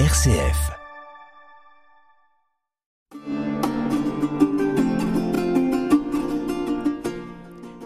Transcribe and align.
RCF. 0.00 0.72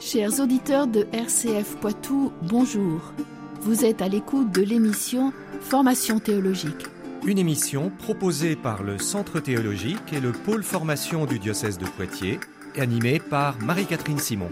Chers 0.00 0.40
auditeurs 0.40 0.86
de 0.86 1.06
RCF 1.12 1.76
Poitou, 1.76 2.32
bonjour. 2.44 3.12
Vous 3.60 3.84
êtes 3.84 4.00
à 4.00 4.08
l'écoute 4.08 4.50
de 4.52 4.62
l'émission 4.62 5.34
Formation 5.60 6.18
théologique. 6.18 6.86
Une 7.26 7.36
émission 7.36 7.92
proposée 7.98 8.56
par 8.56 8.82
le 8.82 8.96
Centre 8.96 9.38
théologique 9.40 10.14
et 10.14 10.20
le 10.20 10.32
pôle 10.32 10.62
formation 10.62 11.26
du 11.26 11.38
diocèse 11.38 11.76
de 11.76 11.84
Poitiers, 11.84 12.40
et 12.74 12.80
animée 12.80 13.20
par 13.20 13.58
Marie-Catherine 13.60 14.18
Simon. 14.18 14.48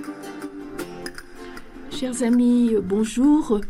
Chers 1.91 2.23
amis, 2.23 2.75
bonjour. 2.83 3.63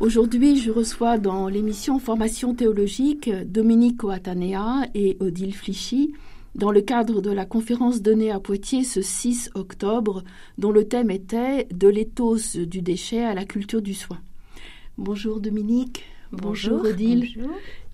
Aujourd'hui, 0.00 0.56
je 0.56 0.70
reçois 0.70 1.18
dans 1.18 1.48
l'émission 1.48 1.98
Formation 1.98 2.54
théologique 2.54 3.28
Dominique 3.46 4.04
Oatanea 4.04 4.86
et 4.94 5.16
Odile 5.18 5.52
Flichy 5.52 6.14
dans 6.54 6.70
le 6.70 6.82
cadre 6.82 7.20
de 7.20 7.32
la 7.32 7.44
conférence 7.44 8.00
donnée 8.00 8.30
à 8.30 8.38
Poitiers 8.38 8.84
ce 8.84 9.02
6 9.02 9.50
octobre, 9.54 10.22
dont 10.56 10.70
le 10.70 10.86
thème 10.86 11.10
était 11.10 11.66
De 11.72 11.88
l'éthos 11.88 12.56
du 12.56 12.80
déchet 12.80 13.24
à 13.24 13.34
la 13.34 13.44
culture 13.44 13.82
du 13.82 13.92
soin. 13.92 14.20
Bonjour 14.98 15.40
Dominique. 15.40 16.04
Bonjour, 16.30 16.84
Odile. 16.84 17.26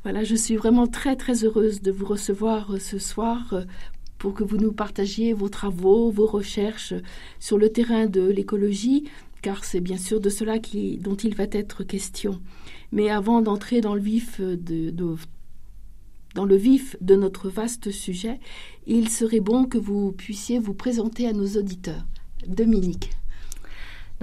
Voilà, 0.02 0.24
je 0.24 0.34
suis 0.34 0.56
vraiment 0.56 0.86
très 0.86 1.16
très 1.16 1.42
heureuse 1.42 1.80
de 1.80 1.90
vous 1.90 2.04
recevoir 2.04 2.74
ce 2.80 2.98
soir 2.98 3.64
pour 4.18 4.34
que 4.34 4.44
vous 4.44 4.58
nous 4.58 4.72
partagiez 4.72 5.32
vos 5.32 5.48
travaux, 5.48 6.10
vos 6.10 6.26
recherches 6.26 6.92
sur 7.40 7.56
le 7.56 7.70
terrain 7.70 8.06
de 8.06 8.22
l'écologie, 8.22 9.04
car 9.44 9.62
c'est 9.62 9.82
bien 9.82 9.98
sûr 9.98 10.20
de 10.22 10.30
cela 10.30 10.58
dont 11.00 11.16
il 11.16 11.34
va 11.34 11.44
être 11.52 11.84
question. 11.84 12.40
Mais 12.92 13.10
avant 13.10 13.42
d'entrer 13.42 13.82
dans 13.82 13.94
le 13.94 14.00
vif 14.00 14.40
de 17.02 17.14
notre 17.14 17.50
vaste 17.50 17.90
sujet, 17.90 18.40
il 18.86 19.10
serait 19.10 19.40
bon 19.40 19.66
que 19.66 19.76
vous 19.76 20.12
puissiez 20.12 20.58
vous 20.58 20.72
présenter 20.72 21.28
à 21.28 21.34
nos 21.34 21.58
auditeurs. 21.58 22.06
Dominique. 22.46 23.10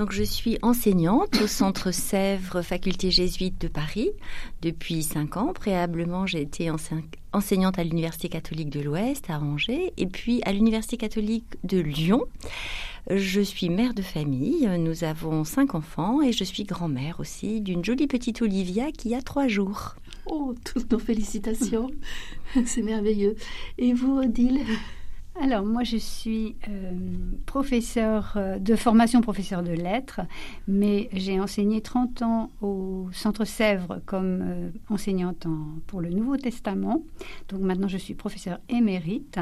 Donc, 0.02 0.14
je 0.14 0.24
suis 0.24 0.58
enseignante 0.64 1.40
au 1.44 1.46
Centre 1.46 1.92
Sèvres, 1.92 2.64
faculté 2.64 3.12
jésuite 3.12 3.62
de 3.62 3.68
Paris, 3.68 4.10
depuis 4.64 5.04
cinq 5.04 5.38
ans. 5.38 5.54
Préalablement, 5.54 6.26
j'ai 6.26 6.42
été 6.42 6.72
enseignante 7.34 7.78
à 7.78 7.84
l'Université 7.84 8.28
catholique 8.28 8.72
de 8.72 8.80
l'Ouest, 8.80 9.30
à 9.30 9.40
Angers, 9.40 9.94
et 9.98 10.08
puis 10.08 10.42
à 10.44 10.54
l'Université 10.54 10.98
catholique 10.98 11.46
de 11.64 11.78
Lyon. 11.78 12.24
Je 13.12 13.42
suis 13.42 13.70
mère 13.70 13.94
de 13.94 14.02
famille, 14.02 14.68
nous 14.80 15.04
avons 15.04 15.44
cinq 15.44 15.76
enfants 15.76 16.24
et 16.24 16.32
je 16.32 16.46
suis 16.46 16.64
grand-mère 16.64 17.20
aussi 17.20 17.62
d'une 17.62 17.86
jolie 17.86 18.08
petite 18.08 18.42
Olivia 18.42 18.92
qui 18.92 19.14
a 19.14 19.22
trois 19.22 19.48
jours. 19.48 19.98
Oh, 20.26 20.56
toutes 20.66 20.92
nos 20.92 20.98
félicitations, 20.98 21.92
c'est 22.66 22.82
merveilleux. 22.82 23.36
Et 23.78 23.94
vous, 23.94 24.18
Odile? 24.18 24.62
Alors 25.40 25.64
moi 25.64 25.84
je 25.84 25.98
suis 25.98 26.56
euh, 26.68 26.92
professeur 27.46 28.34
euh, 28.36 28.60
de 28.60 28.76
formation, 28.76 29.22
professeur 29.22 29.64
de 29.64 29.72
lettres, 29.72 30.22
mais 30.68 31.10
j'ai 31.14 31.40
enseigné 31.40 31.82
30 31.82 32.22
ans 32.22 32.52
au 32.62 33.08
Centre 33.14 33.46
Sèvres 33.46 34.02
comme 34.06 34.42
euh, 34.44 34.70
enseignante 34.90 35.46
en, 35.46 35.80
pour 35.88 36.02
le 36.02 36.10
Nouveau 36.10 36.38
Testament. 36.38 37.04
Donc 37.50 37.62
maintenant 37.62 37.88
je 37.88 37.98
suis 37.98 38.14
professeur 38.14 38.60
émérite. 38.70 39.40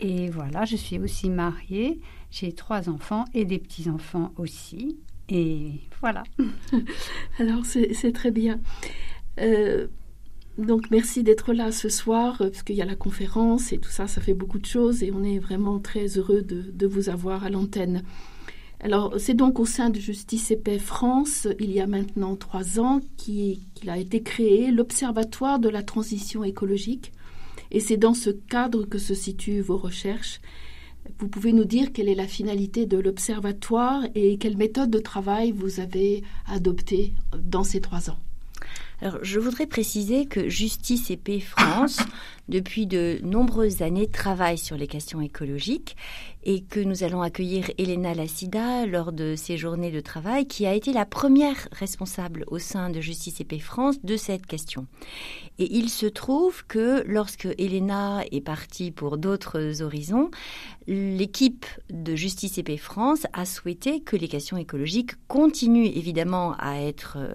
Et 0.00 0.30
voilà, 0.30 0.64
je 0.64 0.76
suis 0.76 0.98
aussi 0.98 1.28
mariée. 1.28 2.00
J'ai 2.30 2.52
trois 2.52 2.88
enfants 2.88 3.24
et 3.34 3.44
des 3.44 3.58
petits-enfants 3.58 4.32
aussi. 4.36 4.96
Et 5.28 5.72
voilà. 6.00 6.22
Alors, 7.40 7.64
c'est 7.66 8.12
très 8.12 8.30
bien. 8.30 8.60
Donc, 10.58 10.90
merci 10.90 11.22
d'être 11.22 11.52
là 11.52 11.70
ce 11.70 11.88
soir, 11.88 12.36
parce 12.38 12.64
qu'il 12.64 12.74
y 12.74 12.82
a 12.82 12.84
la 12.84 12.96
conférence 12.96 13.72
et 13.72 13.78
tout 13.78 13.90
ça, 13.90 14.08
ça 14.08 14.20
fait 14.20 14.34
beaucoup 14.34 14.58
de 14.58 14.66
choses 14.66 15.04
et 15.04 15.12
on 15.12 15.22
est 15.22 15.38
vraiment 15.38 15.78
très 15.78 16.18
heureux 16.18 16.42
de, 16.42 16.62
de 16.72 16.86
vous 16.86 17.08
avoir 17.08 17.44
à 17.44 17.50
l'antenne. 17.50 18.02
Alors, 18.80 19.14
c'est 19.18 19.34
donc 19.34 19.58
au 19.58 19.66
sein 19.66 19.90
de 19.90 19.98
Justice 19.98 20.50
et 20.50 20.56
Paix 20.56 20.78
France, 20.78 21.48
il 21.58 21.70
y 21.72 21.80
a 21.80 21.86
maintenant 21.86 22.36
trois 22.36 22.78
ans, 22.80 23.00
qu'il 23.16 23.60
a 23.86 23.98
été 23.98 24.22
créé 24.22 24.70
l'Observatoire 24.70 25.60
de 25.60 25.68
la 25.68 25.82
transition 25.82 26.42
écologique. 26.44 27.12
Et 27.70 27.80
c'est 27.80 27.96
dans 27.96 28.14
ce 28.14 28.30
cadre 28.30 28.84
que 28.84 28.98
se 28.98 29.14
situent 29.14 29.60
vos 29.60 29.78
recherches. 29.78 30.40
Vous 31.18 31.28
pouvez 31.28 31.52
nous 31.52 31.64
dire 31.64 31.92
quelle 31.92 32.08
est 32.08 32.14
la 32.14 32.26
finalité 32.26 32.86
de 32.86 32.98
l'observatoire 32.98 34.04
et 34.14 34.38
quelle 34.38 34.56
méthode 34.56 34.90
de 34.90 34.98
travail 34.98 35.52
vous 35.52 35.80
avez 35.80 36.22
adoptée 36.46 37.14
dans 37.42 37.64
ces 37.64 37.80
trois 37.80 38.10
ans 38.10 38.18
alors, 39.00 39.18
je 39.22 39.38
voudrais 39.38 39.66
préciser 39.66 40.26
que 40.26 40.48
Justice 40.48 41.10
et 41.10 41.16
Paix 41.16 41.40
France, 41.40 42.00
depuis 42.48 42.86
de 42.86 43.18
nombreuses 43.22 43.82
années, 43.82 44.06
travaille 44.06 44.58
sur 44.58 44.76
les 44.76 44.86
questions 44.86 45.20
écologiques 45.20 45.96
et 46.44 46.62
que 46.62 46.80
nous 46.80 47.04
allons 47.04 47.20
accueillir 47.20 47.70
Elena 47.76 48.14
Lassida 48.14 48.86
lors 48.86 49.12
de 49.12 49.34
ces 49.36 49.58
journées 49.58 49.90
de 49.90 50.00
travail, 50.00 50.46
qui 50.46 50.66
a 50.66 50.72
été 50.72 50.92
la 50.92 51.04
première 51.04 51.68
responsable 51.72 52.44
au 52.46 52.58
sein 52.58 52.88
de 52.88 53.00
Justice 53.00 53.40
et 53.40 53.58
France 53.58 53.96
de 54.02 54.16
cette 54.16 54.46
question. 54.46 54.86
Et 55.58 55.76
il 55.76 55.90
se 55.90 56.06
trouve 56.06 56.64
que 56.66 57.04
lorsque 57.06 57.48
Elena 57.58 58.22
est 58.32 58.40
partie 58.40 58.90
pour 58.92 59.18
d'autres 59.18 59.82
horizons, 59.82 60.30
l'équipe 60.86 61.66
de 61.90 62.14
Justice 62.14 62.58
et 62.58 62.76
France 62.76 63.26
a 63.32 63.44
souhaité 63.44 64.00
que 64.00 64.16
les 64.16 64.28
questions 64.28 64.56
écologiques 64.56 65.12
continuent 65.26 65.92
évidemment 65.94 66.54
à 66.58 66.80
être 66.80 67.18
euh, 67.18 67.34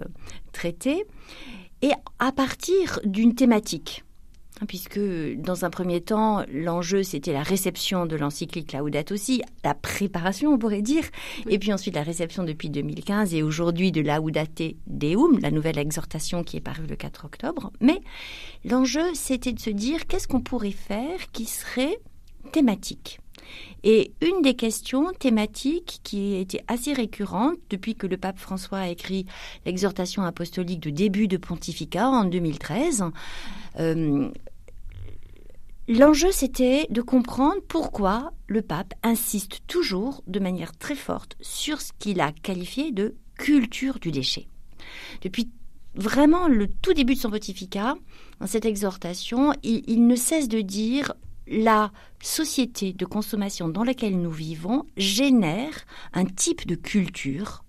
traitées 0.52 1.04
et 1.82 1.92
à 2.18 2.32
partir 2.32 2.98
d'une 3.04 3.34
thématique 3.34 4.04
puisque 4.66 5.00
dans 5.36 5.64
un 5.64 5.70
premier 5.70 6.00
temps, 6.00 6.44
l'enjeu 6.52 7.02
c'était 7.02 7.32
la 7.32 7.42
réception 7.42 8.06
de 8.06 8.16
l'encyclique 8.16 8.72
Laudato 8.72 9.14
aussi, 9.14 9.42
la 9.62 9.74
préparation 9.74 10.52
on 10.52 10.58
pourrait 10.58 10.82
dire, 10.82 11.04
et 11.48 11.58
puis 11.58 11.72
ensuite 11.72 11.94
la 11.94 12.02
réception 12.02 12.44
depuis 12.44 12.70
2015 12.70 13.34
et 13.34 13.42
aujourd'hui 13.42 13.92
de 13.92 14.00
Laudate 14.00 14.74
Deum, 14.86 15.38
la 15.40 15.50
nouvelle 15.50 15.78
exhortation 15.78 16.44
qui 16.44 16.56
est 16.56 16.60
parue 16.60 16.86
le 16.86 16.96
4 16.96 17.24
octobre. 17.24 17.72
Mais 17.80 18.00
l'enjeu 18.64 19.14
c'était 19.14 19.52
de 19.52 19.60
se 19.60 19.70
dire 19.70 20.06
qu'est-ce 20.06 20.28
qu'on 20.28 20.40
pourrait 20.40 20.70
faire 20.70 21.30
qui 21.32 21.46
serait 21.46 21.98
thématique? 22.52 23.20
Et 23.82 24.12
une 24.22 24.42
des 24.42 24.54
questions 24.54 25.12
thématiques 25.12 26.00
qui 26.02 26.36
était 26.36 26.62
assez 26.68 26.92
récurrente 26.92 27.56
depuis 27.70 27.94
que 27.94 28.06
le 28.06 28.16
pape 28.16 28.38
François 28.38 28.78
a 28.78 28.88
écrit 28.88 29.26
l'exhortation 29.66 30.22
apostolique 30.22 30.80
de 30.80 30.90
début 30.90 31.28
de 31.28 31.36
pontificat 31.36 32.08
en 32.08 32.24
2013, 32.24 33.04
euh, 33.80 34.30
l'enjeu 35.88 36.32
c'était 36.32 36.86
de 36.90 37.02
comprendre 37.02 37.60
pourquoi 37.68 38.32
le 38.46 38.62
pape 38.62 38.94
insiste 39.02 39.60
toujours 39.66 40.22
de 40.26 40.40
manière 40.40 40.76
très 40.76 40.94
forte 40.94 41.36
sur 41.40 41.80
ce 41.80 41.92
qu'il 41.98 42.20
a 42.20 42.32
qualifié 42.32 42.92
de 42.92 43.16
culture 43.36 43.98
du 43.98 44.10
déchet. 44.10 44.48
Depuis 45.22 45.50
vraiment 45.94 46.48
le 46.48 46.68
tout 46.68 46.92
début 46.92 47.14
de 47.14 47.20
son 47.20 47.30
pontificat, 47.30 47.94
dans 48.40 48.46
cette 48.46 48.64
exhortation, 48.64 49.52
il, 49.62 50.06
ne 50.06 50.16
cesse 50.16 50.48
de 50.48 50.60
dire 50.60 51.12
la 51.46 51.92
société 52.22 52.92
de 52.92 53.04
consommation 53.04 53.68
dans 53.68 53.84
laquelle 53.84 54.20
nous 54.20 54.30
vivons 54.30 54.84
génère 54.96 55.84
un 56.12 56.24
type 56.24 56.66
de 56.66 56.74
culture. 56.74 57.63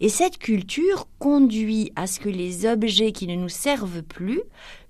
Et 0.00 0.08
cette 0.08 0.38
culture 0.38 1.08
conduit 1.18 1.92
à 1.96 2.06
ce 2.06 2.20
que 2.20 2.28
les 2.28 2.66
objets 2.66 3.12
qui 3.12 3.26
ne 3.26 3.36
nous 3.36 3.48
servent 3.48 4.02
plus, 4.02 4.40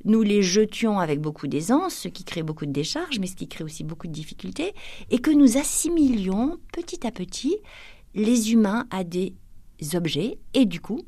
nous 0.05 0.23
les 0.23 0.43
jetions 0.43 0.99
avec 0.99 1.21
beaucoup 1.21 1.47
d'aisance, 1.47 1.95
ce 1.95 2.09
qui 2.09 2.25
crée 2.25 2.43
beaucoup 2.43 2.67
de 2.67 2.73
décharges, 2.73 3.19
mais 3.19 3.27
ce 3.27 3.37
qui 3.37 3.49
crée 3.49 3.65
aussi 3.65 3.85
beaucoup 3.85 4.07
de 4.07 4.13
difficultés, 4.13 4.75
et 5.11 5.19
que 5.19 5.31
nous 5.31 5.59
assimilions 5.59 6.59
petit 6.73 7.07
à 7.07 7.11
petit 7.11 7.57
les 8.15 8.53
humains 8.53 8.87
à 8.91 9.05
des 9.05 9.35
objets, 9.95 10.39
et 10.55 10.65
du 10.65 10.81
coup, 10.81 11.03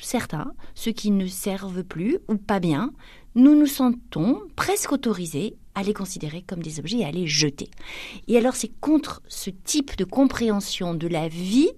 certains, 0.00 0.52
ceux 0.74 0.92
qui 0.92 1.10
ne 1.10 1.26
servent 1.26 1.84
plus 1.84 2.18
ou 2.28 2.36
pas 2.36 2.60
bien, 2.60 2.92
nous 3.34 3.54
nous 3.54 3.66
sentons 3.66 4.42
presque 4.56 4.92
autorisés 4.92 5.56
à 5.74 5.82
les 5.82 5.94
considérer 5.94 6.42
comme 6.42 6.62
des 6.62 6.80
objets 6.80 6.98
et 6.98 7.04
à 7.04 7.12
les 7.12 7.26
jeter. 7.26 7.70
Et 8.26 8.36
alors 8.36 8.56
c'est 8.56 8.72
contre 8.80 9.22
ce 9.28 9.50
type 9.50 9.96
de 9.96 10.04
compréhension 10.04 10.94
de 10.94 11.06
la 11.06 11.28
vie, 11.28 11.70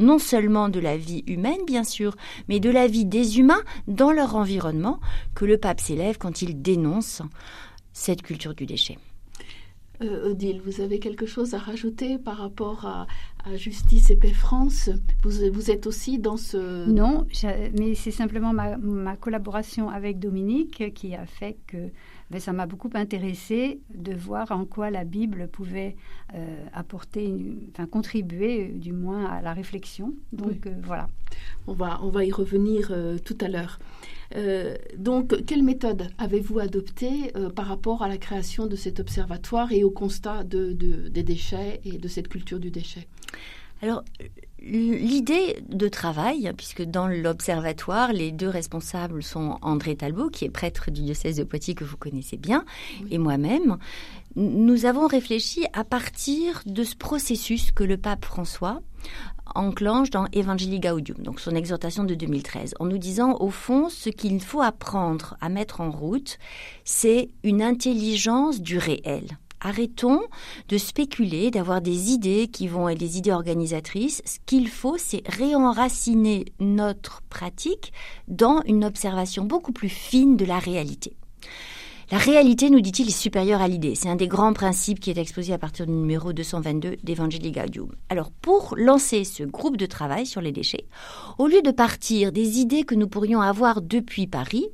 non 0.00 0.18
seulement 0.18 0.68
de 0.68 0.80
la 0.80 0.96
vie 0.96 1.22
humaine 1.26 1.60
bien 1.66 1.84
sûr, 1.84 2.16
mais 2.48 2.58
de 2.58 2.70
la 2.70 2.86
vie 2.86 3.04
des 3.04 3.38
humains 3.38 3.62
dans 3.86 4.10
leur 4.10 4.34
environnement, 4.34 4.98
que 5.34 5.44
le 5.44 5.58
pape 5.58 5.80
s'élève 5.80 6.18
quand 6.18 6.42
il 6.42 6.60
dénonce 6.60 7.22
cette 7.92 8.22
culture 8.22 8.54
du 8.54 8.66
déchet. 8.66 8.98
Euh, 10.02 10.30
Odile, 10.30 10.62
vous 10.64 10.80
avez 10.80 10.98
quelque 10.98 11.26
chose 11.26 11.52
à 11.52 11.58
rajouter 11.58 12.16
par 12.16 12.38
rapport 12.38 12.86
à, 12.86 13.06
Justice 13.56 14.10
et 14.10 14.16
Paix 14.16 14.32
France? 14.32 14.90
Vous, 15.22 15.50
vous, 15.50 15.70
êtes 15.70 15.86
aussi 15.86 16.18
dans 16.18 16.36
ce... 16.36 16.88
Non, 16.90 17.26
mais 17.78 17.94
c'est 17.94 18.10
simplement 18.10 18.52
ma, 18.52 18.76
ma, 18.76 19.16
collaboration 19.16 19.88
avec 19.88 20.18
Dominique 20.18 20.92
qui 20.94 21.14
a 21.14 21.24
fait 21.24 21.56
que 21.66 21.90
ben, 22.30 22.40
ça 22.40 22.52
m'a 22.52 22.66
beaucoup 22.66 22.90
intéressé 22.94 23.80
de 23.94 24.12
voir 24.12 24.50
en 24.52 24.64
quoi 24.64 24.90
la 24.90 25.04
Bible 25.04 25.48
pouvait 25.48 25.96
euh, 26.34 26.64
apporter, 26.72 27.34
enfin 27.70 27.86
contribuer 27.86 28.68
euh, 28.68 28.78
du 28.78 28.92
moins 28.92 29.24
à 29.26 29.42
la 29.42 29.52
réflexion. 29.52 30.14
Donc 30.32 30.66
euh, 30.66 30.74
voilà. 30.82 31.08
On 31.66 31.72
va, 31.72 32.00
on 32.02 32.10
va 32.10 32.24
y 32.24 32.32
revenir 32.32 32.92
tout 33.24 33.38
à 33.40 33.48
l'heure. 33.48 33.78
Euh, 34.36 34.76
donc, 34.96 35.44
quelle 35.44 35.62
méthode 35.62 36.08
avez-vous 36.18 36.58
adoptée 36.58 37.32
euh, 37.36 37.50
par 37.50 37.66
rapport 37.66 38.02
à 38.02 38.08
la 38.08 38.16
création 38.16 38.66
de 38.66 38.76
cet 38.76 39.00
observatoire 39.00 39.72
et 39.72 39.82
au 39.82 39.90
constat 39.90 40.44
de, 40.44 40.72
des 40.72 41.22
déchets 41.22 41.80
et 41.84 41.98
de 41.98 42.08
cette 42.08 42.28
culture 42.28 42.60
du 42.60 42.70
déchet? 42.70 43.08
Alors, 43.82 44.04
L'idée 44.62 45.62
de 45.70 45.88
travail, 45.88 46.52
puisque 46.54 46.82
dans 46.82 47.08
l'observatoire, 47.08 48.12
les 48.12 48.30
deux 48.30 48.48
responsables 48.48 49.22
sont 49.22 49.58
André 49.62 49.96
Talbot, 49.96 50.28
qui 50.28 50.44
est 50.44 50.50
prêtre 50.50 50.90
du 50.90 51.00
diocèse 51.00 51.36
de 51.36 51.44
Poitiers 51.44 51.74
que 51.74 51.84
vous 51.84 51.96
connaissez 51.96 52.36
bien, 52.36 52.66
et 53.10 53.16
moi-même, 53.16 53.78
nous 54.36 54.84
avons 54.84 55.06
réfléchi 55.06 55.64
à 55.72 55.82
partir 55.82 56.62
de 56.66 56.84
ce 56.84 56.94
processus 56.94 57.72
que 57.72 57.84
le 57.84 57.96
pape 57.96 58.26
François 58.26 58.82
enclenche 59.54 60.10
dans 60.10 60.26
Evangelii 60.32 60.78
Gaudium, 60.78 61.18
donc 61.18 61.40
son 61.40 61.54
exhortation 61.54 62.04
de 62.04 62.14
2013, 62.14 62.74
en 62.80 62.84
nous 62.84 62.98
disant 62.98 63.36
au 63.40 63.50
fond 63.50 63.88
ce 63.88 64.10
qu'il 64.10 64.40
faut 64.40 64.60
apprendre 64.60 65.36
à 65.40 65.48
mettre 65.48 65.80
en 65.80 65.90
route, 65.90 66.38
c'est 66.84 67.30
une 67.42 67.62
intelligence 67.62 68.60
du 68.60 68.76
réel. 68.76 69.38
Arrêtons 69.60 70.22
de 70.68 70.78
spéculer, 70.78 71.50
d'avoir 71.50 71.80
des 71.80 72.12
idées 72.12 72.48
qui 72.48 72.66
vont 72.66 72.88
être 72.88 72.98
des 72.98 73.18
idées 73.18 73.32
organisatrices. 73.32 74.22
Ce 74.24 74.38
qu'il 74.46 74.68
faut, 74.68 74.96
c'est 74.96 75.22
réenraciner 75.28 76.46
notre 76.60 77.22
pratique 77.28 77.92
dans 78.28 78.62
une 78.66 78.84
observation 78.84 79.44
beaucoup 79.44 79.72
plus 79.72 79.88
fine 79.88 80.36
de 80.36 80.44
la 80.44 80.58
réalité. 80.58 81.14
La 82.10 82.18
réalité, 82.18 82.70
nous 82.70 82.80
dit-il, 82.80 83.06
est 83.06 83.12
supérieure 83.12 83.62
à 83.62 83.68
l'idée. 83.68 83.94
C'est 83.94 84.08
un 84.08 84.16
des 84.16 84.26
grands 84.26 84.52
principes 84.52 84.98
qui 84.98 85.10
est 85.10 85.18
exposé 85.18 85.52
à 85.52 85.58
partir 85.58 85.86
du 85.86 85.92
numéro 85.92 86.32
222 86.32 86.96
d'Evangelii 87.04 87.52
Gaudium. 87.52 87.92
Alors, 88.08 88.32
pour 88.32 88.74
lancer 88.76 89.22
ce 89.22 89.44
groupe 89.44 89.76
de 89.76 89.86
travail 89.86 90.26
sur 90.26 90.40
les 90.40 90.50
déchets, 90.50 90.86
au 91.38 91.46
lieu 91.46 91.62
de 91.62 91.70
partir 91.70 92.32
des 92.32 92.58
idées 92.58 92.82
que 92.82 92.96
nous 92.96 93.06
pourrions 93.06 93.40
avoir 93.40 93.80
depuis 93.80 94.26
Paris, 94.26 94.66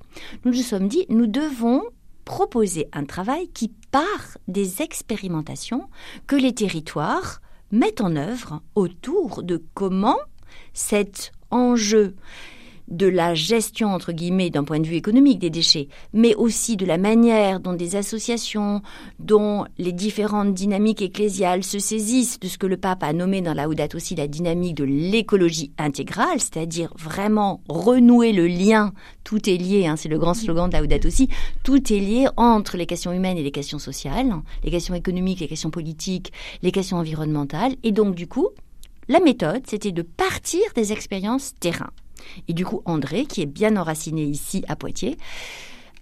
nous 0.46 0.52
nous 0.52 0.62
sommes 0.62 0.88
dit, 0.88 1.04
nous 1.10 1.26
devons 1.26 1.82
proposer 2.26 2.88
un 2.92 3.06
travail 3.06 3.48
qui 3.48 3.72
part 3.90 4.36
des 4.48 4.82
expérimentations 4.82 5.88
que 6.26 6.36
les 6.36 6.52
territoires 6.52 7.40
mettent 7.72 8.02
en 8.02 8.16
œuvre 8.16 8.60
autour 8.74 9.42
de 9.42 9.62
comment 9.72 10.18
cet 10.74 11.32
enjeu 11.50 12.14
de 12.88 13.06
la 13.06 13.34
gestion, 13.34 13.88
entre 13.88 14.12
guillemets, 14.12 14.50
d'un 14.50 14.64
point 14.64 14.80
de 14.80 14.86
vue 14.86 14.96
économique 14.96 15.38
des 15.38 15.50
déchets, 15.50 15.88
mais 16.12 16.34
aussi 16.34 16.76
de 16.76 16.86
la 16.86 16.98
manière 16.98 17.60
dont 17.60 17.72
des 17.72 17.96
associations, 17.96 18.82
dont 19.18 19.64
les 19.78 19.92
différentes 19.92 20.54
dynamiques 20.54 21.02
ecclésiales 21.02 21.64
se 21.64 21.78
saisissent 21.78 22.38
de 22.40 22.48
ce 22.48 22.58
que 22.58 22.66
le 22.66 22.76
pape 22.76 23.02
a 23.02 23.12
nommé 23.12 23.40
dans 23.40 23.54
la 23.54 23.64
Laudato 23.64 23.96
aussi 23.96 24.14
la 24.14 24.28
dynamique 24.28 24.76
de 24.76 24.84
l'écologie 24.84 25.72
intégrale, 25.78 26.38
c'est-à-dire 26.38 26.92
vraiment 26.98 27.60
renouer 27.68 28.32
le 28.32 28.46
lien, 28.46 28.92
tout 29.24 29.48
est 29.48 29.56
lié, 29.56 29.86
hein, 29.86 29.96
c'est 29.96 30.08
le 30.08 30.18
grand 30.18 30.34
slogan 30.34 30.68
de 30.68 30.74
la 30.74 30.80
Laudato 30.80 31.08
aussi, 31.08 31.28
tout 31.62 31.92
est 31.92 32.00
lié 32.00 32.26
entre 32.36 32.76
les 32.76 32.86
questions 32.86 33.12
humaines 33.12 33.38
et 33.38 33.42
les 33.42 33.50
questions 33.50 33.78
sociales, 33.78 34.32
les 34.62 34.70
questions 34.70 34.94
économiques, 34.94 35.40
les 35.40 35.48
questions 35.48 35.70
politiques, 35.70 36.32
les 36.62 36.72
questions 36.72 36.98
environnementales, 36.98 37.74
et 37.82 37.92
donc 37.92 38.14
du 38.14 38.26
coup, 38.26 38.48
la 39.08 39.20
méthode, 39.20 39.62
c'était 39.66 39.92
de 39.92 40.02
partir 40.02 40.60
des 40.74 40.92
expériences 40.92 41.54
terrain. 41.60 41.90
Et 42.48 42.52
du 42.52 42.64
coup, 42.64 42.82
André, 42.84 43.26
qui 43.26 43.42
est 43.42 43.46
bien 43.46 43.76
enraciné 43.76 44.22
ici 44.24 44.64
à 44.68 44.76
Poitiers, 44.76 45.16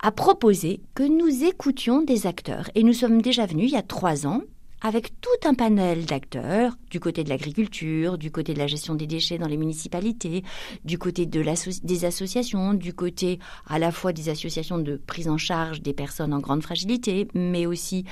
a 0.00 0.12
proposé 0.12 0.80
que 0.94 1.02
nous 1.02 1.44
écoutions 1.44 2.02
des 2.02 2.26
acteurs. 2.26 2.68
Et 2.74 2.82
nous 2.82 2.92
sommes 2.92 3.22
déjà 3.22 3.46
venus 3.46 3.70
il 3.70 3.74
y 3.74 3.78
a 3.78 3.82
trois 3.82 4.26
ans 4.26 4.42
avec 4.84 5.18
tout 5.22 5.48
un 5.48 5.54
panel 5.54 6.04
d'acteurs 6.04 6.76
du 6.90 7.00
côté 7.00 7.24
de 7.24 7.30
l'agriculture, 7.30 8.18
du 8.18 8.30
côté 8.30 8.52
de 8.52 8.58
la 8.58 8.66
gestion 8.66 8.94
des 8.94 9.06
déchets 9.06 9.38
dans 9.38 9.48
les 9.48 9.56
municipalités, 9.56 10.44
du 10.84 10.98
côté 10.98 11.24
de 11.24 11.42
des 11.82 12.04
associations, 12.04 12.74
du 12.74 12.92
côté 12.92 13.38
à 13.66 13.78
la 13.78 13.90
fois 13.90 14.12
des 14.12 14.28
associations 14.28 14.76
de 14.76 14.96
prise 14.96 15.28
en 15.28 15.38
charge 15.38 15.80
des 15.80 15.94
personnes 15.94 16.34
en 16.34 16.38
grande 16.38 16.62
fragilité, 16.62 17.28
mais 17.32 17.64
aussi 17.64 18.04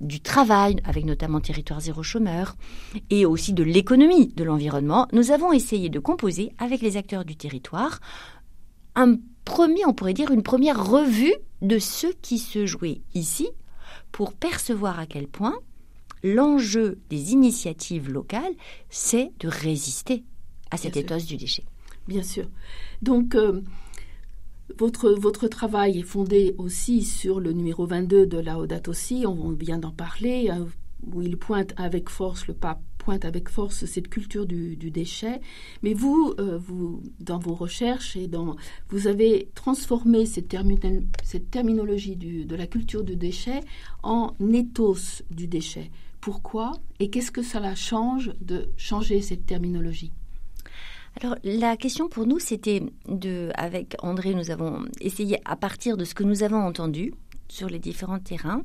du 0.00 0.20
travail, 0.20 0.76
avec 0.84 1.04
notamment 1.04 1.40
Territoire 1.40 1.80
Zéro 1.80 2.02
Chômeur, 2.02 2.56
et 3.08 3.24
aussi 3.24 3.52
de 3.52 3.62
l'économie 3.62 4.26
de 4.34 4.42
l'environnement. 4.42 5.06
Nous 5.12 5.30
avons 5.30 5.52
essayé 5.52 5.90
de 5.90 6.00
composer 6.00 6.52
avec 6.58 6.82
les 6.82 6.96
acteurs 6.96 7.24
du 7.24 7.36
territoire 7.36 8.00
un 8.96 9.16
premier, 9.44 9.86
on 9.86 9.92
pourrait 9.92 10.12
dire, 10.12 10.32
une 10.32 10.42
première 10.42 10.84
revue 10.84 11.34
de 11.62 11.78
ce 11.78 12.08
qui 12.20 12.38
se 12.38 12.66
jouait 12.66 13.02
ici 13.14 13.48
pour 14.10 14.32
percevoir 14.32 14.98
à 14.98 15.06
quel 15.06 15.28
point 15.28 15.54
l'enjeu 16.22 16.98
des 17.10 17.32
initiatives 17.32 18.10
locales, 18.10 18.54
c'est 18.90 19.32
de 19.40 19.48
résister 19.48 20.24
à 20.70 20.76
cette 20.76 20.96
éthos 20.96 21.24
du 21.26 21.36
déchet. 21.36 21.64
Bien 22.08 22.22
sûr. 22.22 22.48
Donc, 23.02 23.34
euh, 23.34 23.60
votre, 24.78 25.10
votre 25.10 25.48
travail 25.48 26.00
est 26.00 26.02
fondé 26.02 26.54
aussi 26.58 27.02
sur 27.02 27.40
le 27.40 27.52
numéro 27.52 27.86
22 27.86 28.26
de 28.26 28.38
la 28.38 28.58
Audate 28.58 28.88
aussi, 28.88 29.24
on 29.26 29.50
vient 29.50 29.78
d'en 29.78 29.92
parler, 29.92 30.50
hein, 30.50 30.66
où 31.12 31.22
il 31.22 31.36
pointe 31.36 31.72
avec 31.76 32.08
force, 32.08 32.46
le 32.46 32.54
pape 32.54 32.80
pointe 32.98 33.24
avec 33.24 33.48
force 33.48 33.84
cette 33.84 34.08
culture 34.08 34.46
du, 34.46 34.76
déchet. 34.90 35.40
Mais 35.82 35.94
vous, 35.94 36.34
euh, 36.40 36.58
vous, 36.58 37.02
dans 37.20 37.38
vos 37.38 37.54
recherches, 37.54 38.16
et 38.16 38.26
dans, 38.26 38.56
vous 38.88 39.06
avez 39.06 39.48
transformé 39.54 40.26
cette, 40.26 40.56
cette 41.22 41.50
terminologie 41.50 42.16
de 42.16 42.56
la 42.56 42.66
culture 42.66 43.04
du 43.04 43.14
déchet 43.14 43.60
en 44.02 44.34
ethos 44.52 45.22
du 45.30 45.46
déchet. 45.46 45.90
Pourquoi 46.26 46.72
et 46.98 47.08
qu'est-ce 47.08 47.30
que 47.30 47.44
cela 47.44 47.76
change 47.76 48.32
de 48.40 48.68
changer 48.76 49.22
cette 49.22 49.46
terminologie? 49.46 50.10
Alors 51.22 51.36
la 51.44 51.76
question 51.76 52.08
pour 52.08 52.26
nous, 52.26 52.40
c'était 52.40 52.82
de, 53.06 53.52
avec 53.54 53.94
André, 54.02 54.34
nous 54.34 54.50
avons 54.50 54.86
essayé 55.00 55.38
à 55.44 55.54
partir 55.54 55.96
de 55.96 56.04
ce 56.04 56.16
que 56.16 56.24
nous 56.24 56.42
avons 56.42 56.58
entendu 56.58 57.14
sur 57.46 57.68
les 57.68 57.78
différents 57.78 58.18
terrains, 58.18 58.62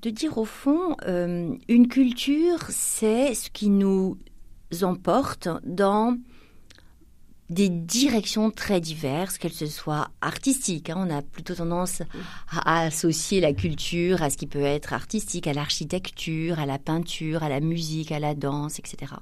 de 0.00 0.08
dire 0.08 0.38
au 0.38 0.46
fond, 0.46 0.96
euh, 1.06 1.54
une 1.68 1.88
culture, 1.88 2.60
c'est 2.70 3.34
ce 3.34 3.50
qui 3.50 3.68
nous 3.68 4.16
emporte 4.80 5.50
dans 5.64 6.16
des 7.52 7.68
directions 7.68 8.50
très 8.50 8.80
diverses, 8.80 9.38
qu'elles 9.38 9.52
soient 9.52 10.08
artistiques. 10.20 10.90
Hein. 10.90 11.06
On 11.06 11.10
a 11.10 11.22
plutôt 11.22 11.54
tendance 11.54 12.02
à, 12.50 12.80
associer 12.80 13.40
la 13.40 13.52
culture 13.52 14.22
à 14.22 14.30
ce 14.30 14.36
qui 14.36 14.46
peut 14.46 14.62
être 14.62 14.92
artistique, 14.92 15.46
à 15.46 15.52
l'architecture, 15.52 16.58
à 16.58 16.66
la 16.66 16.78
peinture, 16.78 17.42
à 17.42 17.48
la 17.48 17.60
musique, 17.60 18.12
à 18.12 18.18
la 18.18 18.34
danse, 18.34 18.78
etc. 18.78 19.12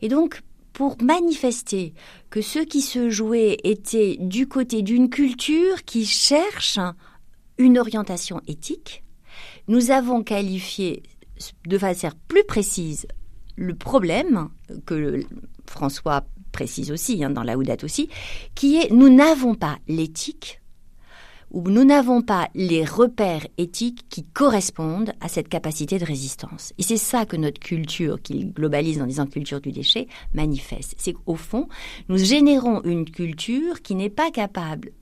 Et 0.00 0.08
donc, 0.08 0.42
pour 0.72 0.96
manifester 1.02 1.94
que 2.30 2.40
ce 2.40 2.58
qui 2.58 2.80
se 2.80 3.10
jouait 3.10 3.58
était 3.62 4.16
du 4.20 4.48
côté 4.48 4.82
d'une 4.82 5.10
culture 5.10 5.84
qui 5.84 6.06
cherche 6.06 6.78
une 7.58 7.78
orientation 7.78 8.40
éthique, 8.46 9.04
nous 9.68 9.90
avons 9.90 10.22
qualifié 10.22 11.02
de 11.66 11.78
façon 11.78 12.10
plus 12.28 12.44
précise 12.44 13.06
le 13.56 13.74
problème 13.74 14.48
que 14.86 15.20
François 15.66 16.24
précise 16.52 16.92
aussi, 16.92 17.24
hein, 17.24 17.30
dans 17.30 17.42
la 17.42 17.56
Houdate 17.56 17.84
aussi, 17.84 18.08
qui 18.54 18.76
est 18.76 18.90
nous 18.92 19.08
n'avons 19.08 19.54
pas 19.54 19.78
l'éthique 19.88 20.60
ou 21.52 21.68
nous 21.68 21.84
n'avons 21.84 22.22
pas 22.22 22.48
les 22.54 22.84
repères 22.84 23.46
éthiques 23.58 24.06
qui 24.08 24.24
correspondent 24.24 25.12
à 25.20 25.28
cette 25.28 25.48
capacité 25.48 25.98
de 25.98 26.04
résistance. 26.04 26.72
Et 26.78 26.82
c'est 26.82 26.96
ça 26.96 27.26
que 27.26 27.36
notre 27.36 27.60
culture, 27.60 28.20
qui 28.22 28.46
globalise 28.46 29.02
en 29.02 29.06
disant 29.06 29.26
culture 29.26 29.60
du 29.60 29.70
déchet, 29.70 30.08
manifeste. 30.32 30.94
C'est 30.96 31.12
qu'au 31.12 31.36
fond, 31.36 31.68
nous 32.08 32.16
générons 32.16 32.82
une 32.84 33.04
culture 33.04 33.82
qui 33.82 33.94
n'est 33.94 34.10
pas 34.10 34.30
capable 34.30 34.92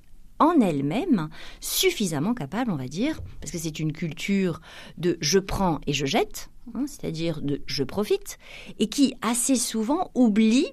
en 0.40 0.59
elle-même 0.61 1.28
suffisamment 1.61 2.35
capable, 2.35 2.73
on 2.73 2.76
va 2.76 2.88
dire, 2.88 3.21
parce 3.40 3.52
que 3.52 3.59
c'est 3.59 3.78
une 3.78 3.92
culture 3.92 4.61
de 4.99 5.19
je 5.21 5.38
prends 5.38 5.80
et 5.87 5.92
je 5.92 6.07
jette, 6.07 6.50
hein, 6.75 6.87
c'est-à-dire 6.87 7.42
de 7.42 7.62
je 7.66 7.85
profite, 7.85 8.38
et 8.78 8.88
qui 8.88 9.14
assez 9.23 9.54
souvent 9.54 10.11
oublie 10.14 10.66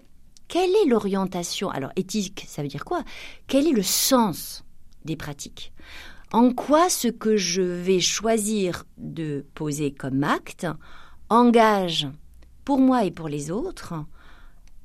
quelle 0.47 0.71
est 0.71 0.87
l'orientation 0.87 1.69
Alors 1.69 1.91
éthique, 1.95 2.45
ça 2.47 2.61
veut 2.61 2.67
dire 2.67 2.85
quoi? 2.85 3.03
Quel 3.47 3.67
est 3.67 3.73
le 3.73 3.83
sens 3.83 4.63
des 5.05 5.15
pratiques? 5.15 5.73
En 6.31 6.53
quoi 6.53 6.89
ce 6.89 7.07
que 7.07 7.37
je 7.37 7.61
vais 7.61 7.99
choisir 7.99 8.83
de 8.97 9.45
poser 9.53 9.93
comme 9.93 10.23
acte 10.23 10.67
engage 11.29 12.07
pour 12.65 12.79
moi 12.79 13.05
et 13.05 13.11
pour 13.11 13.29
les 13.29 13.51
autres 13.51 13.93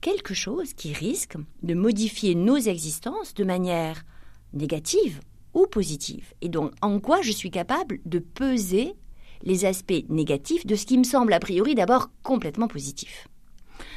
quelque 0.00 0.34
chose 0.34 0.74
qui 0.74 0.92
risque 0.92 1.36
de 1.62 1.74
modifier 1.74 2.34
nos 2.34 2.56
existences 2.56 3.34
de 3.34 3.44
manière 3.44 4.04
négative 4.52 5.20
ou 5.54 5.66
positive? 5.66 6.32
Et 6.40 6.48
donc, 6.48 6.72
en 6.80 7.00
quoi 7.00 7.22
je 7.22 7.32
suis 7.32 7.50
capable 7.50 8.00
de 8.04 8.18
peser 8.18 8.94
les 9.42 9.64
aspects 9.64 10.04
négatifs 10.08 10.66
de 10.66 10.76
ce 10.76 10.86
qui 10.86 10.98
me 10.98 11.04
semble 11.04 11.32
a 11.32 11.40
priori 11.40 11.74
d'abord 11.74 12.10
complètement 12.22 12.68
positif? 12.68 13.28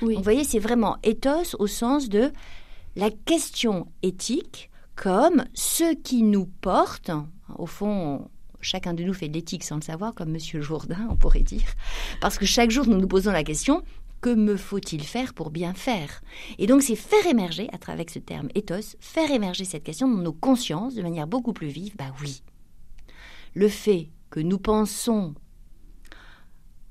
Vous 0.01 0.21
voyez, 0.21 0.43
c'est 0.43 0.59
vraiment 0.59 0.97
ethos 1.03 1.55
au 1.59 1.67
sens 1.67 2.09
de 2.09 2.31
la 2.95 3.09
question 3.11 3.87
éthique 4.03 4.69
comme 4.95 5.45
ce 5.53 5.93
qui 5.93 6.23
nous 6.23 6.45
porte, 6.45 7.11
au 7.57 7.65
fond, 7.65 8.29
chacun 8.61 8.93
de 8.93 9.03
nous 9.03 9.13
fait 9.13 9.27
de 9.27 9.33
l'éthique 9.33 9.63
sans 9.63 9.75
le 9.75 9.81
savoir, 9.81 10.13
comme 10.13 10.31
Monsieur 10.31 10.61
Jourdain, 10.61 11.07
on 11.09 11.15
pourrait 11.15 11.43
dire, 11.43 11.67
parce 12.21 12.37
que 12.37 12.45
chaque 12.45 12.71
jour 12.71 12.87
nous 12.87 12.97
nous 12.97 13.07
posons 13.07 13.31
la 13.31 13.43
question 13.43 13.83
que 14.21 14.33
me 14.33 14.55
faut-il 14.55 15.03
faire 15.03 15.33
pour 15.33 15.51
bien 15.51 15.73
faire? 15.73 16.21
Et 16.57 16.65
donc 16.65 16.81
c'est 16.81 16.95
faire 16.95 17.27
émerger, 17.27 17.69
à 17.73 17.77
travers 17.77 18.09
ce 18.09 18.19
terme 18.19 18.47
ethos, 18.55 18.95
faire 18.99 19.29
émerger 19.29 19.65
cette 19.65 19.83
question 19.83 20.07
dans 20.07 20.23
nos 20.23 20.33
consciences 20.33 20.95
de 20.95 21.03
manière 21.03 21.27
beaucoup 21.27 21.53
plus 21.53 21.67
vive. 21.67 21.95
Bah 21.95 22.13
oui, 22.21 22.41
le 23.53 23.69
fait 23.69 24.09
que 24.29 24.39
nous 24.39 24.57
pensons 24.57 25.35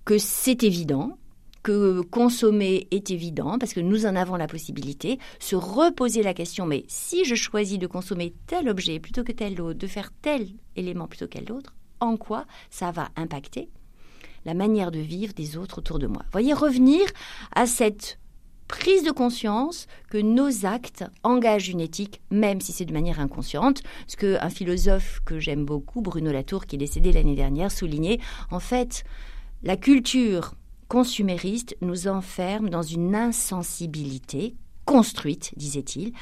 que 0.04 0.18
c'est 0.18 0.62
évident, 0.62 1.18
que 1.64 2.02
consommer 2.02 2.86
est 2.92 3.10
évident 3.10 3.58
parce 3.58 3.74
que 3.74 3.80
nous 3.80 4.06
en 4.06 4.14
avons 4.14 4.36
la 4.36 4.46
possibilité, 4.46 5.18
se 5.40 5.56
reposer 5.56 6.22
la 6.22 6.34
question, 6.34 6.66
mais 6.66 6.84
si 6.86 7.24
je 7.24 7.34
choisis 7.34 7.78
de 7.78 7.88
consommer 7.88 8.34
tel 8.46 8.68
objet 8.68 9.00
plutôt 9.00 9.24
que 9.24 9.32
tel 9.32 9.60
autre, 9.60 9.78
de 9.78 9.86
faire 9.88 10.12
tel 10.22 10.46
élément 10.76 11.08
plutôt 11.08 11.26
qu'un 11.26 11.52
autre, 11.52 11.74
en 12.00 12.16
quoi 12.16 12.44
ça 12.70 12.92
va 12.92 13.08
impacter 13.16 13.70
la 14.44 14.52
manière 14.52 14.90
de 14.90 14.98
vivre 14.98 15.32
des 15.32 15.56
autres 15.56 15.78
autour 15.78 15.98
de 15.98 16.06
moi? 16.06 16.22
Voyez, 16.32 16.52
revenir 16.52 17.00
à 17.56 17.66
cette 17.66 18.18
prise 18.68 19.02
de 19.02 19.10
conscience 19.10 19.86
que 20.10 20.18
nos 20.18 20.66
actes 20.66 21.04
engagent 21.22 21.70
une 21.70 21.80
éthique, 21.80 22.20
même 22.30 22.60
si 22.60 22.72
c'est 22.72 22.84
de 22.84 22.92
manière 22.92 23.20
inconsciente. 23.20 23.82
Ce 24.06 24.16
qu'un 24.16 24.50
philosophe 24.50 25.20
que 25.24 25.38
j'aime 25.38 25.64
beaucoup, 25.64 26.02
Bruno 26.02 26.30
Latour, 26.30 26.66
qui 26.66 26.76
est 26.76 26.78
décédé 26.78 27.12
l'année 27.12 27.36
dernière, 27.36 27.72
soulignait. 27.72 28.20
En 28.50 28.60
fait, 28.60 29.04
la 29.62 29.76
culture 29.76 30.54
consumériste 30.88 31.76
nous 31.80 32.08
enferme 32.08 32.70
dans 32.70 32.82
une 32.82 33.14
insensibilité 33.14 34.54
construite, 34.84 35.52
disait-il. 35.56 36.12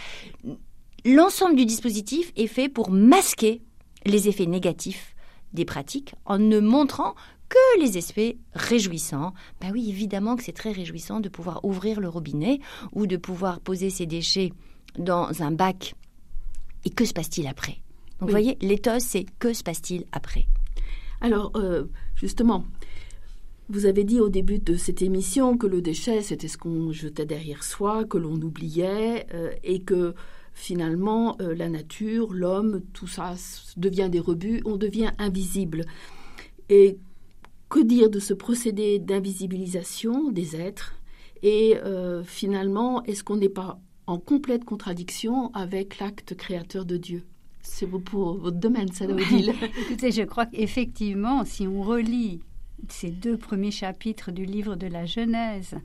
L'ensemble 1.04 1.56
du 1.56 1.66
dispositif 1.66 2.32
est 2.36 2.46
fait 2.46 2.68
pour 2.68 2.90
masquer 2.90 3.60
les 4.04 4.28
effets 4.28 4.46
négatifs 4.46 5.14
des 5.52 5.64
pratiques 5.64 6.14
en 6.24 6.38
ne 6.38 6.60
montrant 6.60 7.14
que 7.48 7.80
les 7.80 7.96
aspects 7.96 8.36
réjouissants. 8.54 9.34
Ben 9.60 9.70
oui, 9.72 9.90
évidemment 9.90 10.36
que 10.36 10.42
c'est 10.42 10.52
très 10.52 10.72
réjouissant 10.72 11.20
de 11.20 11.28
pouvoir 11.28 11.64
ouvrir 11.64 12.00
le 12.00 12.08
robinet 12.08 12.60
ou 12.92 13.06
de 13.06 13.16
pouvoir 13.16 13.60
poser 13.60 13.90
ses 13.90 14.06
déchets 14.06 14.52
dans 14.98 15.42
un 15.42 15.50
bac. 15.50 15.94
Et 16.84 16.90
que 16.90 17.04
se 17.04 17.12
passe-t-il 17.12 17.46
après? 17.46 17.78
Donc 18.18 18.28
vous 18.28 18.34
voyez, 18.34 18.56
l'éthos, 18.60 19.00
c'est 19.00 19.26
que 19.38 19.52
se 19.52 19.62
passe-t-il 19.62 20.06
après? 20.12 20.46
Alors, 21.20 21.52
euh, 21.56 21.84
justement, 22.14 22.64
vous 23.72 23.86
avez 23.86 24.04
dit 24.04 24.20
au 24.20 24.28
début 24.28 24.58
de 24.58 24.76
cette 24.76 25.00
émission 25.00 25.56
que 25.56 25.66
le 25.66 25.80
déchet, 25.80 26.20
c'était 26.20 26.46
ce 26.46 26.58
qu'on 26.58 26.92
jetait 26.92 27.24
derrière 27.24 27.64
soi, 27.64 28.04
que 28.04 28.18
l'on 28.18 28.34
oubliait, 28.34 29.26
euh, 29.32 29.50
et 29.64 29.80
que 29.80 30.14
finalement, 30.52 31.38
euh, 31.40 31.54
la 31.54 31.70
nature, 31.70 32.34
l'homme, 32.34 32.82
tout 32.92 33.06
ça 33.06 33.34
devient 33.78 34.10
des 34.12 34.20
rebuts, 34.20 34.60
on 34.66 34.76
devient 34.76 35.12
invisible. 35.18 35.86
Et 36.68 36.98
que 37.70 37.80
dire 37.80 38.10
de 38.10 38.18
ce 38.18 38.34
procédé 38.34 38.98
d'invisibilisation 38.98 40.30
des 40.30 40.54
êtres? 40.54 40.94
Et 41.42 41.78
euh, 41.78 42.22
finalement, 42.24 43.02
est-ce 43.04 43.24
qu'on 43.24 43.38
n'est 43.38 43.48
pas 43.48 43.80
en 44.06 44.18
complète 44.18 44.66
contradiction 44.66 45.50
avec 45.54 45.98
l'acte 45.98 46.34
créateur 46.36 46.84
de 46.84 46.98
Dieu? 46.98 47.24
C'est 47.62 47.86
pour 47.86 48.36
votre 48.36 48.58
domaine, 48.58 48.92
ça, 48.92 49.06
Odile. 49.06 49.54
Écoutez, 49.80 50.12
je 50.12 50.22
crois 50.22 50.44
qu'effectivement, 50.44 51.46
si 51.46 51.66
on 51.66 51.80
relit 51.80 52.40
ces 52.88 53.10
deux 53.10 53.36
premiers 53.36 53.70
chapitres 53.70 54.30
du 54.30 54.44
livre 54.44 54.76
de 54.76 54.86
la 54.86 55.06
Genèse, 55.06 55.76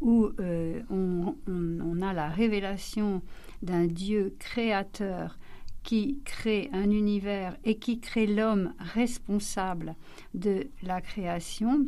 où 0.00 0.30
euh, 0.40 0.82
on, 0.90 2.02
a 2.02 2.12
la 2.12 2.28
révélation 2.28 3.22
d'un 3.62 3.86
Dieu 3.86 4.34
créateur 4.38 5.38
qui 5.84 6.18
crée 6.24 6.68
un 6.72 6.90
univers 6.90 7.56
et 7.64 7.76
qui 7.76 8.00
crée 8.00 8.26
l'homme 8.26 8.72
responsable 8.78 9.94
de 10.34 10.68
la 10.82 11.00
création, 11.00 11.84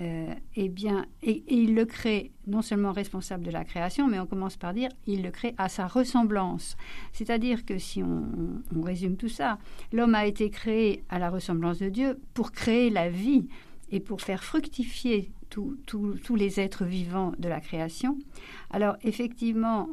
euh, 0.00 0.34
eh 0.56 0.68
bien, 0.68 1.06
et, 1.22 1.42
il 1.48 1.74
le 1.74 1.86
crée 1.86 2.30
non 2.46 2.62
seulement 2.62 2.92
responsable 2.92 3.44
de 3.44 3.50
la 3.50 3.64
création, 3.64 4.06
mais 4.08 4.20
on 4.20 4.26
commence 4.26 4.56
par 4.56 4.74
dire 4.74 4.90
il 5.06 5.22
le 5.22 5.30
crée 5.30 5.54
à 5.58 5.68
sa 5.68 5.86
ressemblance. 5.86 6.76
C'est-à-dire 7.12 7.64
que 7.64 7.78
si 7.78 8.02
on, 8.02 8.24
on 8.76 8.82
résume 8.82 9.16
tout 9.16 9.28
ça, 9.28 9.58
l'homme 9.92 10.14
a 10.14 10.26
été 10.26 10.50
créé 10.50 11.02
à 11.08 11.18
la 11.18 11.30
ressemblance 11.30 11.78
de 11.78 11.88
Dieu 11.88 12.20
pour 12.34 12.52
créer 12.52 12.90
la 12.90 13.08
vie 13.08 13.48
et 13.90 14.00
pour 14.00 14.20
faire 14.20 14.42
fructifier 14.42 15.30
tous 15.48 16.36
les 16.36 16.60
êtres 16.60 16.84
vivants 16.84 17.32
de 17.38 17.48
la 17.48 17.60
création. 17.60 18.18
Alors 18.70 18.96
effectivement, 19.02 19.88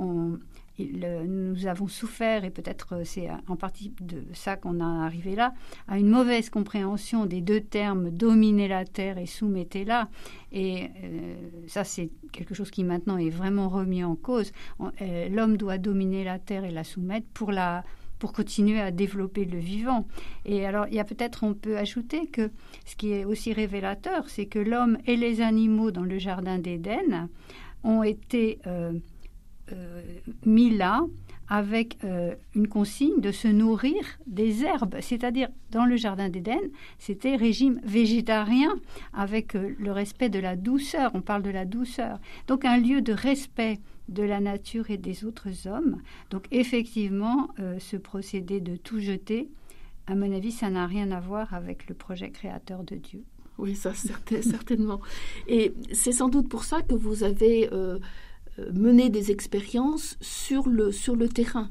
nous 0.80 1.68
avons 1.68 1.88
souffert, 1.88 2.44
et 2.44 2.50
peut-être 2.50 2.96
euh, 2.96 3.04
c'est 3.04 3.30
en 3.48 3.56
partie 3.56 3.94
de 4.02 4.24
ça 4.34 4.56
qu'on 4.56 4.80
a 4.80 5.06
arrivé 5.06 5.36
là, 5.36 5.54
à 5.88 6.00
une 6.00 6.10
mauvaise 6.10 6.50
compréhension 6.50 7.26
des 7.26 7.42
deux 7.42 7.62
termes 7.62 8.10
dominer 8.10 8.68
la 8.68 8.86
terre 8.86 9.18
et 9.18 9.26
soumettez-la. 9.26 10.10
Et 10.52 10.90
euh, 11.04 11.36
ça, 11.68 11.84
c'est 11.84 12.10
quelque 12.32 12.56
chose 12.56 12.72
qui 12.72 12.84
maintenant 12.84 13.18
est 13.18 13.30
vraiment 13.30 13.70
remis 13.70 14.04
en 14.04 14.16
cause. 14.16 14.52
Euh, 15.02 15.30
l'homme 15.30 15.58
doit 15.58 15.78
dominer 15.78 16.24
la 16.24 16.40
terre 16.40 16.66
et 16.66 16.72
la 16.72 16.84
soumettre 16.84 17.28
pour 17.34 17.52
la 17.52 17.84
pour 18.24 18.32
continuer 18.32 18.80
à 18.80 18.92
développer 18.92 19.44
le 19.44 19.60
vivant. 19.60 20.08
Et 20.46 20.66
alors, 20.66 20.88
il 20.88 20.94
y 20.94 21.00
a 21.02 21.04
peut-être, 21.04 21.44
on 21.44 21.54
peut 21.54 21.78
ajouter 21.78 22.26
que 22.28 22.52
ce 22.86 22.96
qui 22.96 23.12
est 23.12 23.26
aussi 23.26 23.52
révélateur, 23.52 24.30
c'est 24.30 24.46
que 24.46 24.60
l'homme 24.60 24.98
et 25.06 25.18
les 25.18 25.42
animaux 25.42 25.92
dans 25.92 26.04
le 26.04 26.18
jardin 26.20 26.58
d'Éden 26.58 27.28
ont 27.84 28.02
été 28.02 28.60
euh, 28.66 28.94
euh, 29.74 30.02
mis 30.46 30.70
là 30.70 31.02
avec 31.50 31.98
euh, 32.06 32.34
une 32.56 32.70
consigne 32.70 33.20
de 33.20 33.34
se 33.34 33.50
nourrir 33.50 34.02
des 34.26 34.64
herbes. 34.64 34.96
C'est-à-dire, 35.02 35.50
dans 35.72 35.86
le 35.86 35.98
Jardin 35.98 36.30
d'Éden, 36.30 36.62
c'était 37.00 37.36
régime 37.36 37.82
végétarien 37.84 38.74
avec 39.12 39.54
le 39.54 39.92
respect 39.92 40.30
de 40.30 40.40
la 40.40 40.56
douceur. 40.56 41.12
On 41.14 41.22
parle 41.22 41.44
de 41.44 41.50
la 41.50 41.66
douceur. 41.66 42.20
Donc, 42.48 42.64
un 42.64 42.78
lieu 42.78 43.02
de 43.02 43.12
respect 43.12 43.80
de 44.10 44.24
la 44.24 44.40
nature 44.40 44.90
et 44.90 44.98
des 44.98 45.26
autres 45.26 45.68
hommes. 45.68 46.02
Donc 46.30 46.46
effectivement, 46.52 47.50
euh, 47.60 47.78
ce 47.80 47.98
procédé 47.98 48.60
de 48.60 48.76
tout 48.76 49.00
jeter, 49.00 49.50
à 50.08 50.16
mon 50.16 50.34
avis, 50.34 50.52
ça 50.52 50.70
n'a 50.70 50.86
rien 50.86 51.12
à 51.12 51.20
voir 51.20 51.54
avec 51.54 51.88
le 51.88 51.96
projet 51.96 52.30
créateur 52.30 52.84
de 52.84 52.96
Dieu. 52.96 53.24
Oui, 53.58 53.76
ça 53.76 53.94
certainement. 54.42 55.00
Et 55.48 55.74
c'est 55.92 56.12
sans 56.12 56.30
doute 56.30 56.50
pour 56.50 56.64
ça 56.64 56.82
que 56.82 56.96
vous 56.96 57.24
avez 57.24 57.72
euh, 57.72 58.00
euh, 58.60 58.72
mené 58.74 59.10
des 59.10 59.32
expériences 59.32 60.18
sur 60.22 60.68
le, 60.68 60.92
sur 60.92 61.16
le 61.16 61.30
terrain 61.30 61.70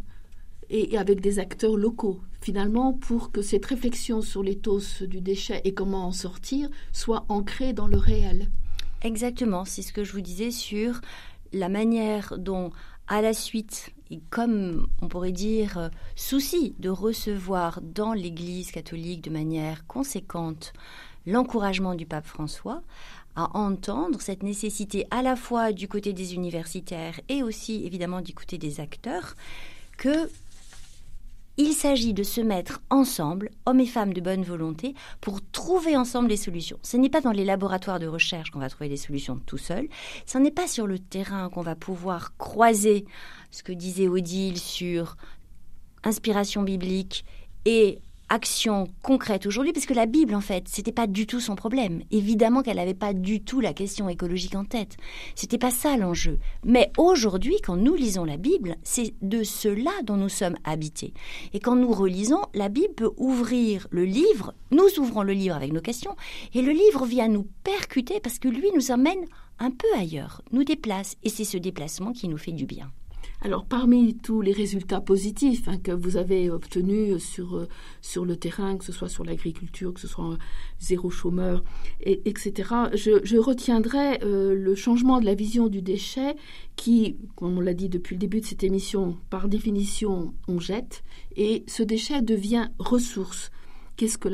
et, 0.70 0.96
avec 0.96 1.20
des 1.20 1.38
acteurs 1.38 1.76
locaux, 1.76 2.20
finalement, 2.40 2.92
pour 2.92 3.32
que 3.32 3.42
cette 3.42 3.66
réflexion 3.66 4.22
sur 4.22 4.42
l'éthos 4.42 5.02
du 5.02 5.20
déchet 5.20 5.60
et 5.64 5.74
comment 5.74 6.06
en 6.06 6.12
sortir 6.12 6.70
soit 6.92 7.24
ancrée 7.28 7.72
dans 7.72 7.86
le 7.86 7.98
réel. 7.98 8.48
Exactement, 9.02 9.64
c'est 9.64 9.82
ce 9.82 9.92
que 9.92 10.04
je 10.04 10.12
vous 10.12 10.20
disais 10.20 10.52
sur 10.52 11.00
la 11.52 11.68
manière 11.68 12.34
dont, 12.38 12.70
à 13.08 13.22
la 13.22 13.34
suite, 13.34 13.90
et 14.10 14.20
comme 14.30 14.86
on 15.00 15.08
pourrait 15.08 15.32
dire, 15.32 15.78
euh, 15.78 15.88
souci 16.16 16.74
de 16.78 16.88
recevoir 16.88 17.80
dans 17.82 18.12
l'Église 18.12 18.70
catholique 18.70 19.22
de 19.22 19.30
manière 19.30 19.86
conséquente 19.86 20.72
l'encouragement 21.26 21.94
du 21.94 22.06
pape 22.06 22.26
François, 22.26 22.82
à 23.36 23.56
entendre 23.56 24.20
cette 24.20 24.42
nécessité 24.42 25.06
à 25.10 25.22
la 25.22 25.36
fois 25.36 25.72
du 25.72 25.88
côté 25.88 26.12
des 26.12 26.34
universitaires 26.34 27.20
et 27.28 27.42
aussi 27.42 27.86
évidemment 27.86 28.20
du 28.20 28.34
côté 28.34 28.58
des 28.58 28.80
acteurs, 28.80 29.34
que 29.96 30.28
il 31.58 31.72
s'agit 31.74 32.14
de 32.14 32.22
se 32.22 32.40
mettre 32.40 32.80
ensemble, 32.90 33.50
hommes 33.66 33.80
et 33.80 33.86
femmes 33.86 34.12
de 34.12 34.20
bonne 34.20 34.42
volonté, 34.42 34.94
pour 35.20 35.40
trouver 35.52 35.96
ensemble 35.96 36.28
les 36.28 36.36
solutions. 36.36 36.78
Ce 36.82 36.96
n'est 36.96 37.10
pas 37.10 37.20
dans 37.20 37.32
les 37.32 37.44
laboratoires 37.44 37.98
de 37.98 38.06
recherche 38.06 38.50
qu'on 38.50 38.58
va 38.58 38.70
trouver 38.70 38.88
des 38.88 38.96
solutions 38.96 39.40
tout 39.46 39.58
seul. 39.58 39.88
Ce 40.26 40.38
n'est 40.38 40.50
pas 40.50 40.66
sur 40.66 40.86
le 40.86 40.98
terrain 40.98 41.50
qu'on 41.50 41.62
va 41.62 41.76
pouvoir 41.76 42.36
croiser 42.36 43.04
ce 43.50 43.62
que 43.62 43.72
disait 43.72 44.08
Odile 44.08 44.58
sur 44.58 45.16
inspiration 46.04 46.62
biblique 46.62 47.24
et 47.64 48.00
action 48.32 48.88
concrète 49.02 49.44
aujourd'hui, 49.44 49.74
parce 49.74 49.84
que 49.84 49.92
la 49.92 50.06
Bible, 50.06 50.34
en 50.34 50.40
fait, 50.40 50.66
c'était 50.66 50.90
pas 50.90 51.06
du 51.06 51.26
tout 51.26 51.38
son 51.38 51.54
problème. 51.54 52.02
Évidemment 52.10 52.62
qu'elle 52.62 52.78
n'avait 52.78 52.94
pas 52.94 53.12
du 53.12 53.42
tout 53.42 53.60
la 53.60 53.74
question 53.74 54.08
écologique 54.08 54.54
en 54.54 54.64
tête. 54.64 54.96
C'était 55.34 55.58
pas 55.58 55.70
ça 55.70 55.98
l'enjeu. 55.98 56.38
Mais 56.64 56.90
aujourd'hui, 56.96 57.56
quand 57.62 57.76
nous 57.76 57.94
lisons 57.94 58.24
la 58.24 58.38
Bible, 58.38 58.76
c'est 58.82 59.12
de 59.20 59.42
cela 59.42 59.90
dont 60.04 60.16
nous 60.16 60.30
sommes 60.30 60.56
habités. 60.64 61.12
Et 61.52 61.60
quand 61.60 61.76
nous 61.76 61.92
relisons, 61.92 62.40
la 62.54 62.70
Bible 62.70 62.94
peut 62.94 63.12
ouvrir 63.18 63.86
le 63.90 64.06
livre, 64.06 64.54
nous 64.70 64.98
ouvrons 64.98 65.24
le 65.24 65.34
livre 65.34 65.54
avec 65.54 65.70
nos 65.70 65.82
questions, 65.82 66.16
et 66.54 66.62
le 66.62 66.72
livre 66.72 67.04
vient 67.04 67.28
nous 67.28 67.46
percuter 67.64 68.18
parce 68.18 68.38
que 68.38 68.48
lui 68.48 68.70
nous 68.74 68.90
emmène 68.90 69.26
un 69.58 69.70
peu 69.70 69.88
ailleurs, 69.98 70.40
nous 70.52 70.64
déplace, 70.64 71.16
et 71.22 71.28
c'est 71.28 71.44
ce 71.44 71.58
déplacement 71.58 72.12
qui 72.12 72.28
nous 72.28 72.38
fait 72.38 72.52
du 72.52 72.64
bien. 72.64 72.90
Alors, 73.40 73.64
parmi 73.64 74.16
tous 74.16 74.40
les 74.40 74.52
résultats 74.52 75.00
positifs 75.00 75.66
hein, 75.66 75.78
que 75.78 75.90
vous 75.90 76.16
avez 76.16 76.48
obtenus 76.48 77.22
sur, 77.22 77.56
euh, 77.56 77.68
sur 78.00 78.24
le 78.24 78.36
terrain, 78.36 78.76
que 78.76 78.84
ce 78.84 78.92
soit 78.92 79.08
sur 79.08 79.24
l'agriculture, 79.24 79.92
que 79.92 80.00
ce 80.00 80.06
soit 80.06 80.38
zéro 80.78 81.10
chômeur, 81.10 81.64
et, 82.00 82.22
etc., 82.24 82.52
je, 82.94 83.36
retiendrai 83.36 84.22
euh, 84.22 84.54
le 84.54 84.74
changement 84.76 85.20
de 85.20 85.26
la 85.26 85.34
vision 85.34 85.66
du 85.66 85.82
déchet 85.82 86.36
qui, 86.76 87.16
comme 87.34 87.58
on 87.58 87.60
l'a 87.60 87.74
dit 87.74 87.88
depuis 87.88 88.14
le 88.14 88.20
début 88.20 88.40
de 88.40 88.46
cette 88.46 88.62
émission, 88.62 89.18
par 89.28 89.48
définition, 89.48 90.34
on 90.46 90.60
jette, 90.60 91.02
et 91.36 91.64
ce 91.66 91.82
déchet 91.82 92.22
devient 92.22 92.68
ressource. 92.78 93.50
Qu'est-ce 93.96 94.18
que, 94.18 94.28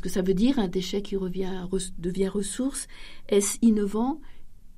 que 0.00 0.08
ça 0.08 0.22
veut 0.22 0.34
dire, 0.34 0.58
un 0.58 0.68
déchet 0.68 1.02
qui 1.02 1.16
revient, 1.16 1.66
devient 1.98 2.28
ressource? 2.28 2.86
Est-ce 3.28 3.58
innovant? 3.62 4.20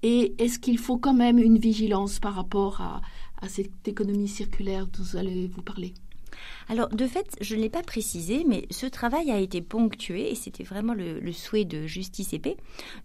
Et 0.03 0.35
est-ce 0.39 0.59
qu'il 0.59 0.79
faut 0.79 0.99
quand 0.99 1.15
même 1.15 1.39
une 1.39 1.59
vigilance 1.59 2.21
par 2.21 2.35
rapport 2.35 2.81
à, 2.81 3.01
à 3.41 3.49
cette 3.49 3.87
économie 3.87 4.29
circulaire 4.29 4.87
dont 4.87 5.03
vous 5.03 5.17
allez 5.17 5.49
vous 5.49 5.63
parler 5.63 5.95
alors, 6.69 6.89
de 6.89 7.07
fait, 7.07 7.37
je 7.41 7.57
ne 7.57 7.63
l'ai 7.63 7.71
pas 7.71 7.83
précisé, 7.83 8.45
mais 8.47 8.67
ce 8.71 8.87
travail 8.87 9.31
a 9.31 9.39
été 9.39 9.63
ponctué, 9.63 10.31
et 10.31 10.35
c'était 10.35 10.65
vraiment 10.65 10.95
le, 10.95 11.33
souhait 11.33 11.65
de 11.65 11.87
Justice 11.87 12.33
Épée, 12.33 12.57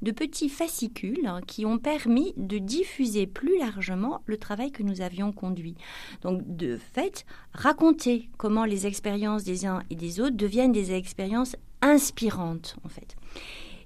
de 0.02 0.12
petits 0.12 0.50
fascicules 0.50 1.26
hein, 1.26 1.42
qui 1.46 1.66
ont 1.66 1.78
permis 1.78 2.34
de 2.38 2.58
diffuser 2.58 3.28
plus 3.28 3.58
largement 3.58 4.22
le 4.26 4.38
travail 4.38 4.72
que 4.72 4.84
nous 4.84 5.02
avions 5.02 5.32
conduit. 5.32 5.76
Donc, 6.22 6.42
de 6.46 6.78
fait, 6.78 7.26
raconter 7.54 8.30
comment 8.38 8.66
les 8.66 8.88
expériences 8.88 9.44
des 9.44 9.66
uns 9.66 9.84
et 9.90 9.96
des 9.96 10.20
autres 10.20 10.36
deviennent 10.36 10.72
des 10.72 10.92
expériences 10.92 11.56
inspirantes, 11.82 12.76
en 12.84 12.90
fait. 12.90 13.16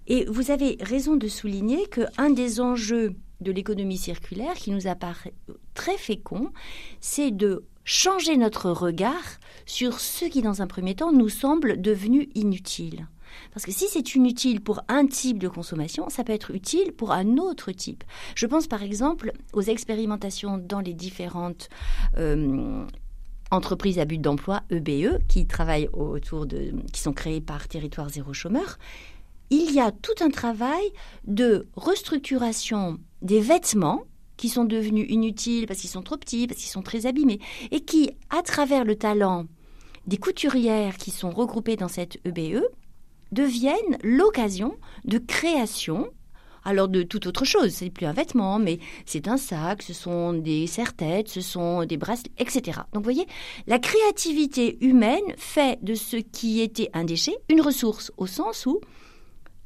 Et 0.07 0.25
vous 0.25 0.51
avez 0.51 0.77
raison 0.79 1.17
de 1.17 1.27
souligner 1.27 1.85
qu'un 1.87 2.29
des 2.29 2.61
enjeux 2.61 3.15
de 3.41 3.51
l'économie 3.51 3.97
circulaire 3.97 4.55
qui 4.55 4.71
nous 4.71 4.87
apparaît 4.87 5.33
très 5.73 5.97
fécond, 5.97 6.51
c'est 6.99 7.31
de 7.31 7.63
changer 7.83 8.35
notre 8.37 8.69
regard 8.69 9.39
sur 9.65 9.99
ce 9.99 10.25
qui, 10.25 10.41
dans 10.41 10.61
un 10.61 10.67
premier 10.67 10.95
temps, 10.95 11.11
nous 11.11 11.29
semble 11.29 11.81
devenu 11.81 12.29
inutile. 12.35 13.07
Parce 13.53 13.65
que 13.65 13.71
si 13.71 13.87
c'est 13.89 14.15
inutile 14.15 14.61
pour 14.61 14.81
un 14.87 15.05
type 15.05 15.39
de 15.39 15.47
consommation, 15.47 16.09
ça 16.09 16.23
peut 16.23 16.33
être 16.33 16.51
utile 16.51 16.91
pour 16.91 17.11
un 17.11 17.37
autre 17.37 17.71
type. 17.71 18.03
Je 18.35 18.45
pense 18.45 18.67
par 18.67 18.83
exemple 18.83 19.31
aux 19.53 19.61
expérimentations 19.61 20.57
dans 20.57 20.79
les 20.79 20.93
différentes 20.93 21.69
euh, 22.17 22.85
entreprises 23.51 23.99
à 23.99 24.05
but 24.05 24.19
d'emploi, 24.19 24.63
EBE, 24.69 24.89
e, 24.89 25.19
qui 25.27 25.47
travaillent 25.47 25.89
autour 25.93 26.45
de, 26.45 26.73
qui 26.91 27.01
sont 27.01 27.13
créées 27.13 27.41
par 27.41 27.67
Territoire 27.67 28.09
Zéro 28.09 28.33
Chômeur. 28.33 28.77
Il 29.49 29.73
y 29.73 29.79
a 29.79 29.91
tout 29.91 30.15
un 30.21 30.29
travail 30.29 30.91
de 31.25 31.67
restructuration 31.75 32.99
des 33.21 33.39
vêtements 33.39 34.03
qui 34.37 34.49
sont 34.49 34.65
devenus 34.65 35.07
inutiles 35.09 35.67
parce 35.67 35.79
qu'ils 35.79 35.89
sont 35.89 36.03
trop 36.03 36.17
petits, 36.17 36.47
parce 36.47 36.59
qu'ils 36.59 36.69
sont 36.69 36.83
très 36.83 37.05
abîmés, 37.05 37.39
et 37.71 37.81
qui, 37.81 38.11
à 38.29 38.41
travers 38.43 38.85
le 38.85 38.95
talent 38.95 39.45
des 40.05 40.17
couturières 40.17 40.97
qui 40.97 41.11
sont 41.11 41.31
regroupées 41.31 41.75
dans 41.75 41.87
cette 41.87 42.17
EBE, 42.25 42.55
e, 42.55 42.69
deviennent 43.31 43.97
l'occasion 44.03 44.75
de 45.03 45.17
création 45.17 46.07
alors 46.67 46.89
de 46.89 47.01
toute 47.01 47.27
autre 47.27 47.45
chose. 47.45 47.71
C'est 47.71 47.89
plus 47.89 48.05
un 48.05 48.11
vêtement, 48.11 48.59
mais 48.59 48.79
c'est 49.05 49.29
un 49.29 49.37
sac, 49.37 49.81
ce 49.81 49.93
sont 49.93 50.33
des 50.33 50.67
serre-têtes, 50.67 51.29
ce 51.29 51.39
sont 51.39 51.85
des 51.85 51.95
bracelets, 51.95 52.31
etc. 52.39 52.81
Donc 52.91 53.03
vous 53.03 53.11
voyez, 53.11 53.25
la 53.67 53.79
créativité 53.79 54.77
humaine 54.85 55.23
fait 55.37 55.79
de 55.81 55.95
ce 55.95 56.17
qui 56.17 56.59
était 56.59 56.89
un 56.93 57.05
déchet 57.05 57.37
une 57.47 57.61
ressource, 57.61 58.11
au 58.17 58.27
sens 58.27 58.65
où 58.65 58.81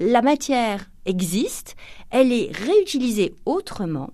la 0.02 0.24
matière 0.24 0.90
existe, 1.06 1.76
elle 2.10 2.34
est 2.34 2.52
réutilisée 2.52 3.36
autrement, 3.46 4.12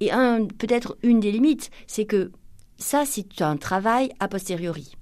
et 0.00 0.10
peut-être 0.58 0.96
une 1.02 1.20
des 1.20 1.30
limites, 1.30 1.70
c'est 1.86 2.06
que 2.06 2.32
ça, 2.78 3.04
c'est 3.04 3.42
un 3.42 3.56
travail 3.56 4.10
a 4.20 4.28
posteriori. 4.28 4.92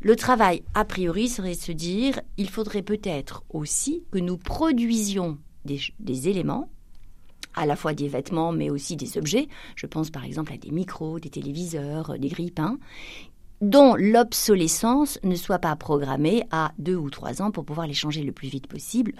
Le 0.00 0.16
travail 0.16 0.62
a 0.74 0.84
priori 0.84 1.28
serait 1.28 1.54
de 1.54 1.60
se 1.60 1.72
dire, 1.72 2.20
il 2.38 2.50
faudrait 2.50 2.82
peut-être 2.82 3.44
aussi 3.50 4.02
que 4.10 4.18
nous 4.18 4.36
produisions 4.36 5.38
des, 5.64 5.80
des, 6.00 6.28
éléments, 6.28 6.70
à 7.54 7.66
la 7.66 7.76
fois 7.76 7.94
des 7.94 8.08
vêtements, 8.08 8.52
mais 8.52 8.70
aussi 8.70 8.96
des 8.96 9.16
objets. 9.16 9.48
Je 9.76 9.86
pense 9.86 10.10
par 10.10 10.24
exemple 10.24 10.52
à 10.52 10.56
des 10.56 10.70
micros, 10.70 11.20
des 11.20 11.30
téléviseurs, 11.30 12.18
des 12.18 12.28
grille-pains, 12.28 12.78
dont 13.60 13.94
l'obsolescence 13.96 15.18
ne 15.24 15.34
soit 15.34 15.58
pas 15.58 15.74
programmée 15.76 16.44
à 16.50 16.72
deux 16.78 16.96
ou 16.96 17.10
trois 17.10 17.42
ans 17.42 17.50
pour 17.50 17.64
pouvoir 17.64 17.86
les 17.86 17.94
changer 17.94 18.22
le 18.22 18.32
plus 18.32 18.48
vite 18.48 18.66
possible 18.66 19.12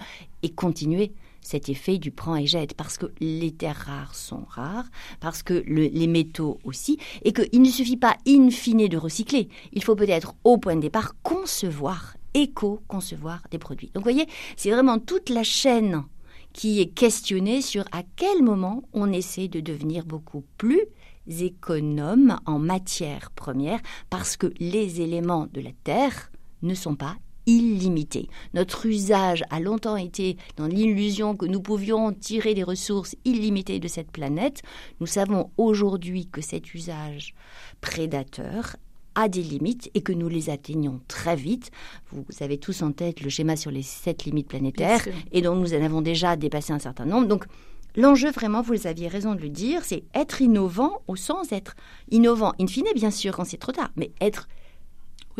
et 0.43 0.49
continuer 0.49 1.13
cet 1.41 1.69
effet 1.69 1.97
du 1.97 2.11
prend 2.11 2.35
et 2.35 2.45
jette, 2.45 2.73
parce 2.73 2.97
que 2.97 3.07
les 3.19 3.51
terres 3.51 3.83
rares 3.87 4.15
sont 4.15 4.45
rares, 4.49 4.89
parce 5.19 5.41
que 5.41 5.63
les 5.67 6.07
métaux 6.07 6.59
aussi, 6.63 6.97
et 7.23 7.33
qu'il 7.33 7.61
ne 7.61 7.69
suffit 7.69 7.97
pas 7.97 8.17
in 8.27 8.49
fine 8.49 8.87
de 8.87 8.97
recycler. 8.97 9.49
Il 9.71 9.83
faut 9.83 9.95
peut-être 9.95 10.35
au 10.43 10.57
point 10.57 10.75
de 10.75 10.81
départ 10.81 11.15
concevoir, 11.23 12.15
éco-concevoir 12.33 13.41
des 13.51 13.57
produits. 13.57 13.87
Donc 13.93 14.03
vous 14.03 14.11
voyez, 14.11 14.27
c'est 14.57 14.71
vraiment 14.71 14.99
toute 14.99 15.29
la 15.29 15.43
chaîne 15.43 16.03
qui 16.53 16.81
est 16.81 16.87
questionnée 16.87 17.61
sur 17.61 17.85
à 17.91 18.03
quel 18.15 18.43
moment 18.43 18.83
on 18.93 19.11
essaie 19.11 19.47
de 19.47 19.59
devenir 19.59 20.05
beaucoup 20.05 20.43
plus 20.57 20.81
économe 21.27 22.39
en 22.45 22.59
matière 22.59 23.31
première, 23.31 23.79
parce 24.09 24.37
que 24.37 24.53
les 24.59 25.01
éléments 25.01 25.47
de 25.53 25.61
la 25.61 25.71
Terre 25.83 26.31
ne 26.61 26.73
sont 26.73 26.95
pas 26.95 27.15
illimité. 27.45 28.29
Notre 28.53 28.85
usage 28.85 29.43
a 29.49 29.59
longtemps 29.59 29.95
été 29.95 30.37
dans 30.55 30.67
l'illusion 30.67 31.35
que 31.35 31.45
nous 31.45 31.61
pouvions 31.61 32.13
tirer 32.13 32.53
des 32.53 32.63
ressources 32.63 33.15
illimitées 33.25 33.79
de 33.79 33.87
cette 33.87 34.11
planète. 34.11 34.61
Nous 34.99 35.07
savons 35.07 35.51
aujourd'hui 35.57 36.27
que 36.27 36.41
cet 36.41 36.73
usage 36.73 37.33
prédateur 37.81 38.75
a 39.15 39.27
des 39.27 39.41
limites 39.41 39.89
et 39.95 40.01
que 40.01 40.13
nous 40.13 40.29
les 40.29 40.49
atteignons 40.49 41.01
très 41.07 41.35
vite. 41.35 41.71
Vous 42.11 42.23
avez 42.41 42.57
tous 42.57 42.83
en 42.83 42.91
tête 42.91 43.21
le 43.21 43.29
schéma 43.29 43.55
sur 43.55 43.71
les 43.71 43.81
sept 43.81 44.25
limites 44.25 44.47
planétaires 44.47 45.05
et 45.31 45.41
dont 45.41 45.55
nous 45.55 45.73
en 45.73 45.83
avons 45.83 46.01
déjà 46.01 46.35
dépassé 46.35 46.71
un 46.71 46.79
certain 46.79 47.05
nombre. 47.05 47.27
Donc, 47.27 47.45
L'enjeu, 47.95 48.31
vraiment, 48.31 48.61
vous 48.61 48.87
aviez 48.87 49.07
raison 49.07 49.35
de 49.35 49.41
le 49.41 49.49
dire, 49.49 49.83
c'est 49.83 50.03
être 50.13 50.41
innovant 50.41 51.01
au 51.07 51.15
sens 51.15 51.49
d'être 51.49 51.75
innovant, 52.11 52.53
in 52.59 52.67
fine, 52.67 52.85
bien 52.95 53.11
sûr, 53.11 53.35
quand 53.35 53.45
c'est 53.45 53.57
trop 53.57 53.71
tard, 53.71 53.91
mais 53.95 54.11
être 54.21 54.47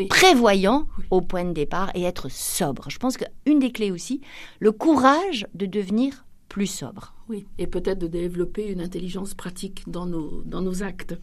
prévoyant 0.10 0.88
au 1.12 1.22
point 1.22 1.44
de 1.44 1.52
départ 1.52 1.92
et 1.94 2.04
être 2.04 2.30
sobre. 2.30 2.90
Je 2.90 2.98
pense 2.98 3.18
qu'une 3.18 3.60
des 3.60 3.72
clés 3.72 3.92
aussi, 3.92 4.22
le 4.60 4.72
courage 4.72 5.48
de 5.54 5.66
devenir 5.66 6.26
plus 6.48 6.68
sobre. 6.68 7.14
Oui, 7.28 7.46
et 7.58 7.68
peut-être 7.68 8.00
de 8.00 8.08
développer 8.08 8.68
une 8.72 8.82
intelligence 8.82 9.34
pratique 9.34 9.84
dans 9.88 10.06
nos, 10.06 10.42
dans 10.46 10.62
nos 10.62 10.84
actes. 10.84 11.16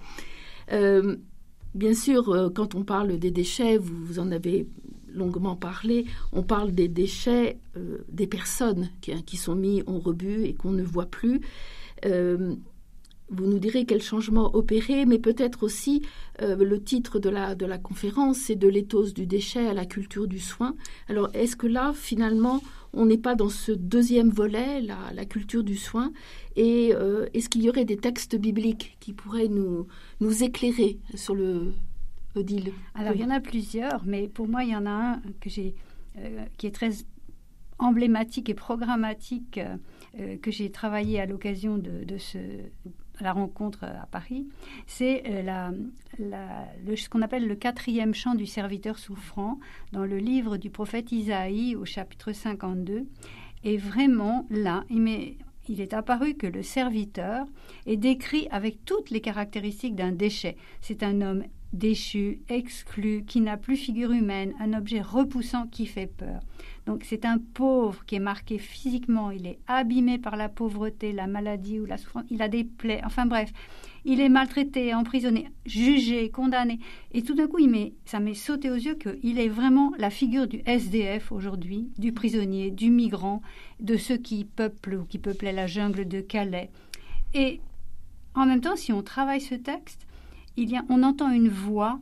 Euh, 0.73 1.17
bien 1.75 1.95
sûr, 1.95 2.29
euh, 2.29 2.51
quand 2.51 2.75
on 2.75 2.85
parle 2.85 3.19
des 3.19 3.31
déchets, 3.31 3.77
vous, 3.77 4.19
en 4.19 4.31
avez 4.31 4.67
longuement 5.16 5.57
parlé, 5.57 6.05
on 6.33 6.42
parle 6.42 6.72
des 6.72 6.88
déchets 6.88 7.59
euh, 7.76 8.05
des 8.09 8.26
personnes 8.26 8.90
qui, 9.00 9.12
qui, 9.24 9.37
sont 9.37 9.57
mis 9.57 9.83
en 9.87 9.98
rebut 9.98 10.44
et 10.44 10.55
qu'on 10.55 10.72
ne 10.72 10.85
voit 10.85 11.07
plus. 11.07 11.40
Vous 13.29 13.46
nous 13.46 13.59
direz 13.59 13.87
quel 13.87 14.02
changement 14.02 14.55
opérer, 14.55 15.05
mais 15.05 15.18
peut-être 15.18 15.64
aussi 15.64 16.02
euh, 16.42 16.55
le 16.57 16.81
titre 16.81 17.18
de 17.18 17.29
la, 17.29 17.57
de 17.57 17.66
la 17.66 17.76
conférence, 17.76 18.38
c'est 18.38 18.55
de 18.55 18.68
l'éthos 18.68 19.14
du 19.14 19.26
déchet 19.26 19.66
à 19.66 19.74
la 19.74 19.85
culture 19.85 20.29
du 20.29 20.38
soin. 20.38 20.76
Alors 21.09 21.31
est-ce 21.35 21.57
que 21.57 21.66
là, 21.66 21.92
finalement, 21.92 22.62
on 22.92 23.05
n'est 23.05 23.18
pas 23.18 23.35
dans 23.35 23.48
ce 23.48 23.72
deuxième 23.72 24.31
volet, 24.31 24.81
la, 24.81 25.24
culture 25.24 25.64
du 25.64 25.76
soin? 25.76 26.12
Et 26.55 26.94
euh, 26.94 27.26
est-ce 27.35 27.48
qu'il 27.48 27.62
y 27.62 27.68
aurait 27.68 27.85
des 27.85 27.96
textes 27.96 28.37
bibliques 28.37 28.96
qui 29.00 29.12
pourraient 29.12 29.48
nous 29.48 29.87
éclairer 30.44 30.98
sur 31.16 31.35
le 31.35 31.72
Alors 32.94 33.14
il 33.14 33.20
y 33.20 33.25
en 33.25 33.31
a 33.31 33.40
plusieurs, 33.40 34.05
mais 34.05 34.29
pour 34.29 34.49
moi, 34.49 34.64
il 34.64 34.70
y 34.70 34.77
en 34.77 34.87
a 34.87 34.90
un 34.90 35.22
que 35.40 35.51
j'ai, 35.51 35.75
euh, 36.18 36.44
qui 36.57 36.66
est 36.66 36.75
très 36.75 36.90
emblématique 37.79 38.49
et 38.49 38.55
programmatique 38.55 39.61
que 40.40 40.51
j'ai 40.51 40.70
travaillé 40.70 41.20
à 41.20 41.27
l'occasion 41.27 41.77
de, 41.77 42.16
ce, 42.16 42.38
la 43.20 43.33
rencontre 43.33 43.85
à 43.85 44.07
Paris, 44.07 44.46
c'est 44.87 45.22
euh, 45.27 45.70
ce 46.18 47.09
qu'on 47.09 47.22
appelle 47.22 47.46
le 47.46 47.55
quatrième 47.55 48.14
chant 48.14 48.35
du 48.35 48.46
serviteur 48.46 48.99
souffrant 48.99 49.59
dans 49.92 50.05
le 50.05 50.18
livre 50.18 50.57
du 50.57 50.70
prophète 50.70 51.12
Isaïe 51.12 51.77
au 51.77 51.85
chapitre 51.85 52.33
52. 52.33 53.07
Et 53.64 53.77
vraiment, 53.77 54.46
là, 54.51 54.85
il, 54.90 55.37
il 55.68 55.81
est 55.81 55.94
apparu 55.94 56.35
que 56.35 56.46
le 56.46 56.62
serviteur 56.62 57.46
est 57.87 57.96
décrit 57.96 58.49
avec 58.51 58.85
toutes 58.85 59.11
les 59.11 59.20
caractéristiques 59.20 59.96
d'un 59.96 60.12
déchet. 60.12 60.57
C'est 60.81 61.03
un 61.03 61.20
homme 61.20 61.44
déchu, 61.77 62.41
exclu, 62.49 63.25
qui 63.27 63.41
n'a 63.41 63.57
plus 63.57 63.77
figure 63.77 64.12
humaine, 64.12 64.55
un 64.61 64.73
objet 64.73 65.01
repoussant 65.01 65.67
qui 65.67 65.87
fait 65.87 66.07
peur. 66.07 66.41
Donc 66.87 67.05
c'est 67.05 67.25
un 67.25 67.39
pauvre 67.39 68.05
qui 68.05 68.15
est 68.15 68.21
marqué 68.21 68.59
physiquement, 68.59 69.31
il 69.31 69.47
est 69.47 69.59
abîmé 69.67 70.19
par 70.19 70.37
la 70.37 70.49
pauvreté, 70.49 71.12
la 71.12 71.27
maladie 71.27 71.81
ou 71.81 71.87
la 71.87 71.99
souffrance, 71.99 72.25
il 72.31 72.43
a 72.43 72.49
des 72.49 72.65
plaies, 72.65 73.01
enfin 73.05 73.27
bref, 73.27 73.53
il 74.05 74.21
est 74.21 74.29
maltraité, 74.29 74.95
emprisonné, 74.95 75.51
jugé, 75.67 76.31
condamné. 76.31 76.79
Et 77.12 77.23
tout 77.23 77.35
d'un 77.35 77.49
coup, 77.49 77.59
ça 78.05 78.21
m'est 78.21 78.35
sauté 78.35 78.71
aux 78.71 78.77
yeux 78.77 78.95
qu'il 78.95 79.41
est 79.41 79.49
vraiment 79.49 79.93
la 79.99 80.11
figure 80.11 80.47
du 80.47 80.62
SDF 80.65 81.33
aujourd'hui, 81.33 81.91
du 81.99 82.12
prisonnier, 82.12 82.71
du 82.71 82.91
migrant, 82.91 83.43
de 83.81 83.97
ceux 83.97 84.17
qui 84.17 84.45
peuplent 84.45 85.01
ou 85.01 85.05
qui 85.05 85.19
peuplaient 85.19 85.53
la 85.53 85.67
jungle 85.67 86.07
de 86.07 86.21
Calais. 86.21 86.71
Et 87.35 87.61
en 88.37 88.47
même 88.47 88.61
temps, 88.61 88.77
si 88.77 88.93
on 88.93 89.03
travaille 89.03 89.41
ce 89.41 89.57
texte, 89.57 90.07
il 90.57 90.71
y 90.71 90.77
a, 90.77 90.85
on 90.88 91.03
entend 91.03 91.31
une 91.31 91.49
voix 91.49 92.01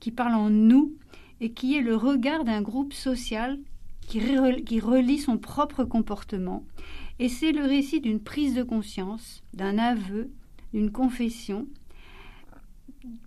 qui 0.00 0.10
parle 0.10 0.34
en 0.34 0.50
nous 0.50 0.94
et 1.40 1.52
qui 1.52 1.76
est 1.76 1.82
le 1.82 1.96
regard 1.96 2.44
d'un 2.44 2.62
groupe 2.62 2.92
social 2.92 3.58
qui, 4.08 4.20
relie 4.80 5.18
son 5.18 5.38
propre 5.38 5.84
comportement. 5.84 6.64
Et 7.18 7.28
c'est 7.28 7.52
le 7.52 7.64
récit 7.64 8.00
d'une 8.00 8.20
prise 8.20 8.54
de 8.54 8.62
conscience, 8.62 9.42
d'un 9.52 9.78
aveu, 9.78 10.30
d'une 10.72 10.92
confession, 10.92 11.66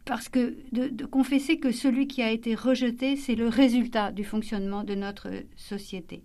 parce 0.06 0.30
que 0.30 0.56
de, 0.72 1.06
confesser 1.06 1.58
que 1.60 1.72
celui 1.72 2.08
qui 2.08 2.22
a 2.22 2.32
été 2.32 2.56
rejeté, 2.56 3.16
c'est 3.16 3.36
le 3.36 3.48
résultat 3.48 4.12
du 4.12 4.24
fonctionnement 4.24 4.84
de 4.84 4.96
notre 4.96 5.30
société. 5.56 6.24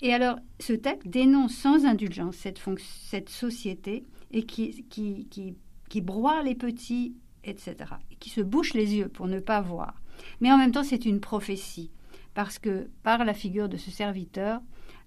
Et 0.00 0.12
alors, 0.12 0.38
ce 0.58 0.72
texte 0.72 1.08
dénonce 1.08 1.54
sans 1.54 1.84
indulgence 1.84 2.36
cette, 2.36 2.60
cette 2.78 3.28
société 3.28 4.04
et 4.32 4.44
qui, 4.44 4.84
qui, 4.90 5.26
qui, 5.30 5.54
qui 5.88 6.00
broie 6.00 6.42
les 6.42 6.56
petits, 6.56 7.14
etc. 7.44 7.74
Et 8.10 8.16
qui 8.16 8.30
se 8.30 8.40
bouche 8.40 8.74
les 8.74 8.94
yeux 8.94 9.08
pour 9.08 9.26
ne 9.26 9.40
pas 9.40 9.60
voir. 9.60 10.00
Mais 10.40 10.52
en 10.52 10.58
même 10.58 10.72
temps, 10.72 10.84
c'est 10.84 11.04
une 11.04 11.20
prophétie, 11.20 11.90
parce 12.34 12.58
que 12.58 12.88
par 13.02 13.24
la 13.24 13.34
figure 13.34 13.68
de 13.68 13.76
ce 13.76 13.90
serviteur, 13.90 14.60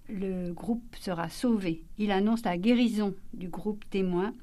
le 0.08 0.54
groupe 0.54 0.96
sera 1.00 1.30
sauvé. 1.30 1.84
Il 1.98 2.12
annonce 2.12 2.44
la 2.44 2.58
guérison 2.58 3.16
du 3.34 3.48
groupe 3.48 3.84
témoin 3.90 4.34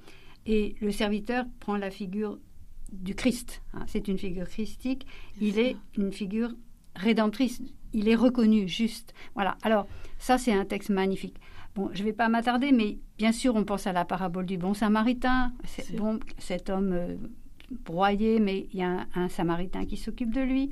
et 0.46 0.74
le 0.80 0.90
serviteur 0.90 1.44
prend 1.60 1.76
la 1.76 1.90
figure 1.90 2.38
du 2.92 3.14
Christ. 3.14 3.62
Hein. 3.72 3.84
C'est 3.86 4.08
une 4.08 4.18
figure 4.18 4.48
christique. 4.48 5.06
Il 5.40 5.58
est 5.58 5.76
une 5.96 6.12
figure 6.12 6.52
rédemptrice. 6.96 7.62
Il 7.92 8.08
est 8.08 8.14
reconnu 8.14 8.68
juste. 8.68 9.14
Voilà. 9.34 9.56
Alors, 9.62 9.86
ça, 10.18 10.38
c'est 10.38 10.52
un 10.52 10.64
texte 10.64 10.90
magnifique. 10.90 11.36
Bon, 11.74 11.90
je 11.92 12.00
ne 12.00 12.06
vais 12.06 12.12
pas 12.12 12.28
m'attarder, 12.28 12.70
mais 12.72 12.98
bien 13.16 13.32
sûr, 13.32 13.54
on 13.54 13.64
pense 13.64 13.86
à 13.86 13.92
la 13.92 14.04
parabole 14.04 14.46
du 14.46 14.58
bon 14.58 14.74
samaritain. 14.74 15.52
C'est 15.64 15.96
bon, 15.96 16.20
cet 16.38 16.68
homme 16.68 16.92
euh, 16.92 17.16
broyé, 17.84 18.40
mais 18.40 18.66
il 18.72 18.80
y 18.80 18.82
a 18.82 19.06
un, 19.14 19.28
samaritain 19.28 19.84
qui 19.84 19.96
s'occupe 19.96 20.32
de 20.32 20.40
lui. 20.40 20.70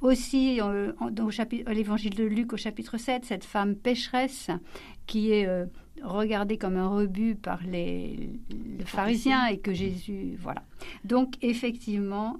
Aussi, 0.00 0.60
euh, 0.60 0.92
dans 1.10 1.28
l'évangile 1.66 2.14
de 2.14 2.24
Luc 2.24 2.52
au 2.52 2.56
chapitre 2.56 2.98
7, 2.98 3.24
cette 3.24 3.44
femme 3.44 3.74
pécheresse 3.74 4.50
qui 5.06 5.32
est 5.32 5.46
euh, 5.46 5.66
regardée 6.02 6.56
comme 6.56 6.76
un 6.76 6.88
rebut 6.88 7.34
par 7.34 7.60
les, 7.64 8.30
pharisiens 8.84 9.46
et 9.46 9.58
que 9.58 9.72
Jésus. 9.72 10.36
Voilà. 10.38 10.62
Donc, 11.04 11.34
effectivement, 11.42 12.38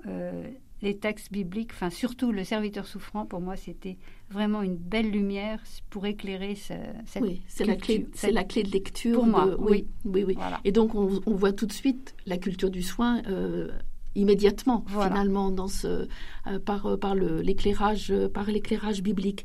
les 0.82 0.96
textes 0.96 1.32
bibliques, 1.32 1.70
enfin 1.72 1.90
surtout 1.90 2.32
le 2.32 2.44
serviteur 2.44 2.86
souffrant, 2.86 3.26
pour 3.26 3.40
moi 3.40 3.56
c'était 3.56 3.96
vraiment 4.30 4.62
une 4.62 4.76
belle 4.76 5.10
lumière 5.10 5.62
pour 5.90 6.06
éclairer 6.06 6.54
cette 6.54 7.22
Oui, 7.22 7.42
c'est 7.48 7.64
la 7.64 7.76
clé, 7.76 8.06
c'est 8.14 8.30
la 8.30 8.44
clé 8.44 8.62
de 8.62 8.70
lecture. 8.70 9.14
Pour 9.14 9.26
moi, 9.26 9.48
oui, 9.58 9.86
oui, 10.04 10.24
oui. 10.24 10.36
Et 10.64 10.72
donc 10.72 10.94
on, 10.94 11.08
voit 11.26 11.52
tout 11.52 11.66
de 11.66 11.72
suite 11.72 12.14
la 12.26 12.36
culture 12.36 12.70
du 12.70 12.82
soin. 12.82 13.22
Euh, 13.26 13.70
immédiatement 14.14 14.84
finalement 14.88 15.50
dans 15.50 15.68
ce 15.68 16.08
euh, 16.46 16.58
par 16.58 16.86
euh, 16.86 16.96
par 16.96 17.14
l'éclairage 17.14 18.12
par 18.32 18.46
l'éclairage 18.46 19.02
biblique 19.02 19.44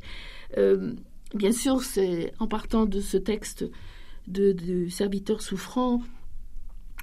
bien 1.34 1.52
sûr 1.52 1.82
c'est 1.82 2.32
en 2.38 2.46
partant 2.46 2.86
de 2.86 3.00
ce 3.00 3.16
texte 3.16 3.64
de, 4.26 4.52
de 4.52 4.88
serviteur 4.88 5.42
souffrant 5.42 6.00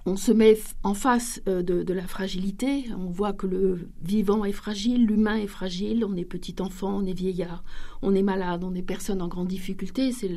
on 0.05 0.15
se 0.15 0.31
met 0.31 0.57
en 0.83 0.95
face 0.95 1.41
euh, 1.47 1.61
de, 1.61 1.93
la 1.93 2.07
fragilité. 2.07 2.85
On 2.97 3.11
voit 3.11 3.33
que 3.33 3.45
le 3.45 3.87
vivant 4.01 4.45
est 4.45 4.51
fragile, 4.51 5.05
l'humain 5.05 5.35
est 5.35 5.47
fragile. 5.47 6.03
On 6.05 6.15
est 6.15 6.25
petit 6.25 6.55
enfant, 6.59 6.97
on 6.97 7.05
est 7.05 7.13
vieillard, 7.13 7.63
on 8.01 8.15
est 8.15 8.23
malade, 8.23 8.63
on 8.63 8.73
est 8.73 8.81
personne 8.81 9.21
en 9.21 9.27
grande 9.27 9.47
difficulté. 9.47 10.11
C'est 10.11 10.31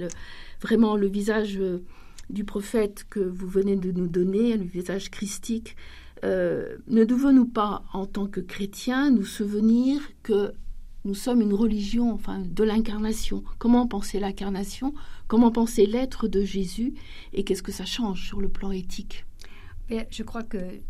vraiment 0.61 0.97
le 0.97 1.09
visage 1.09 1.57
euh, 1.59 1.83
du 2.29 2.45
prophète 2.45 3.07
que 3.09 3.21
vous 3.21 3.47
venez 3.49 3.77
de 3.77 3.91
nous 3.91 4.07
donner, 4.07 4.57
le 4.57 4.65
visage 4.65 5.11
christique. 5.11 5.77
Euh, 6.25 6.79
ne 6.89 7.05
devons-nous 7.05 7.47
pas, 7.47 7.85
en 7.93 8.07
tant 8.07 8.27
que 8.27 8.41
chrétiens, 8.41 9.11
nous 9.11 9.25
souvenir 9.25 10.01
que 10.23 10.53
nous 11.05 11.15
sommes 11.15 11.43
une 11.43 11.53
religion, 11.53 12.13
enfin, 12.13 12.41
de 12.41 12.65
l'incarnation? 12.65 13.45
Comment 13.59 13.87
penser 13.87 14.19
l'incarnation? 14.19 14.95
Comment 15.29 15.51
penser 15.51 15.85
l'être 15.87 16.29
de 16.29 16.43
Jésus? 16.43 16.95
Et 17.35 17.45
qu'est-ce 17.45 17.63
que 17.63 17.73
ça 17.73 17.85
change 17.85 18.27
sur 18.27 18.41
le 18.41 18.49
plan 18.49 18.71
éthique? 18.71 19.27
Je 19.91 20.23
crois 20.23 20.43
que 20.43 20.81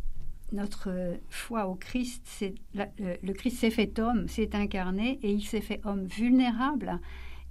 notre 0.52 0.88
foi 1.30 1.66
au 1.66 1.74
Christ, 1.74 2.22
c'est 2.24 2.54
le 2.74 3.32
Christ 3.32 3.58
s'est 3.58 3.70
fait 3.70 3.98
homme, 3.98 4.28
s'est 4.28 4.54
incarné 4.54 5.18
et 5.22 5.32
il 5.32 5.44
s'est 5.44 5.60
fait 5.60 5.80
homme 5.84 6.06
vulnérable 6.06 7.00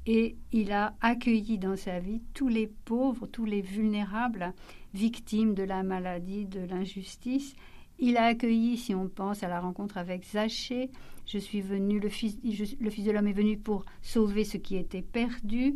et 0.05 0.37
il 0.51 0.71
a 0.71 0.95
accueilli 1.01 1.57
dans 1.57 1.75
sa 1.75 1.99
vie 1.99 2.21
tous 2.33 2.47
les 2.47 2.67
pauvres, 2.67 3.27
tous 3.27 3.45
les 3.45 3.61
vulnérables, 3.61 4.53
victimes 4.93 5.53
de 5.53 5.63
la 5.63 5.83
maladie, 5.83 6.45
de 6.45 6.61
l'injustice. 6.61 7.55
Il 7.99 8.17
a 8.17 8.25
accueilli, 8.25 8.77
si 8.77 8.93
on 8.93 9.07
pense 9.07 9.43
à 9.43 9.47
la 9.47 9.59
rencontre 9.59 9.97
avec 9.97 10.25
Zachée, 10.25 10.89
je 11.25 11.37
suis 11.37 11.61
venu, 11.61 11.99
le 11.99 12.09
fils, 12.09 12.37
le 12.43 12.89
fils 12.89 13.05
de 13.05 13.11
l'homme 13.11 13.27
est 13.27 13.33
venu 13.33 13.57
pour 13.57 13.85
sauver 14.01 14.43
ce 14.43 14.57
qui 14.57 14.75
était 14.75 15.01
perdu. 15.01 15.75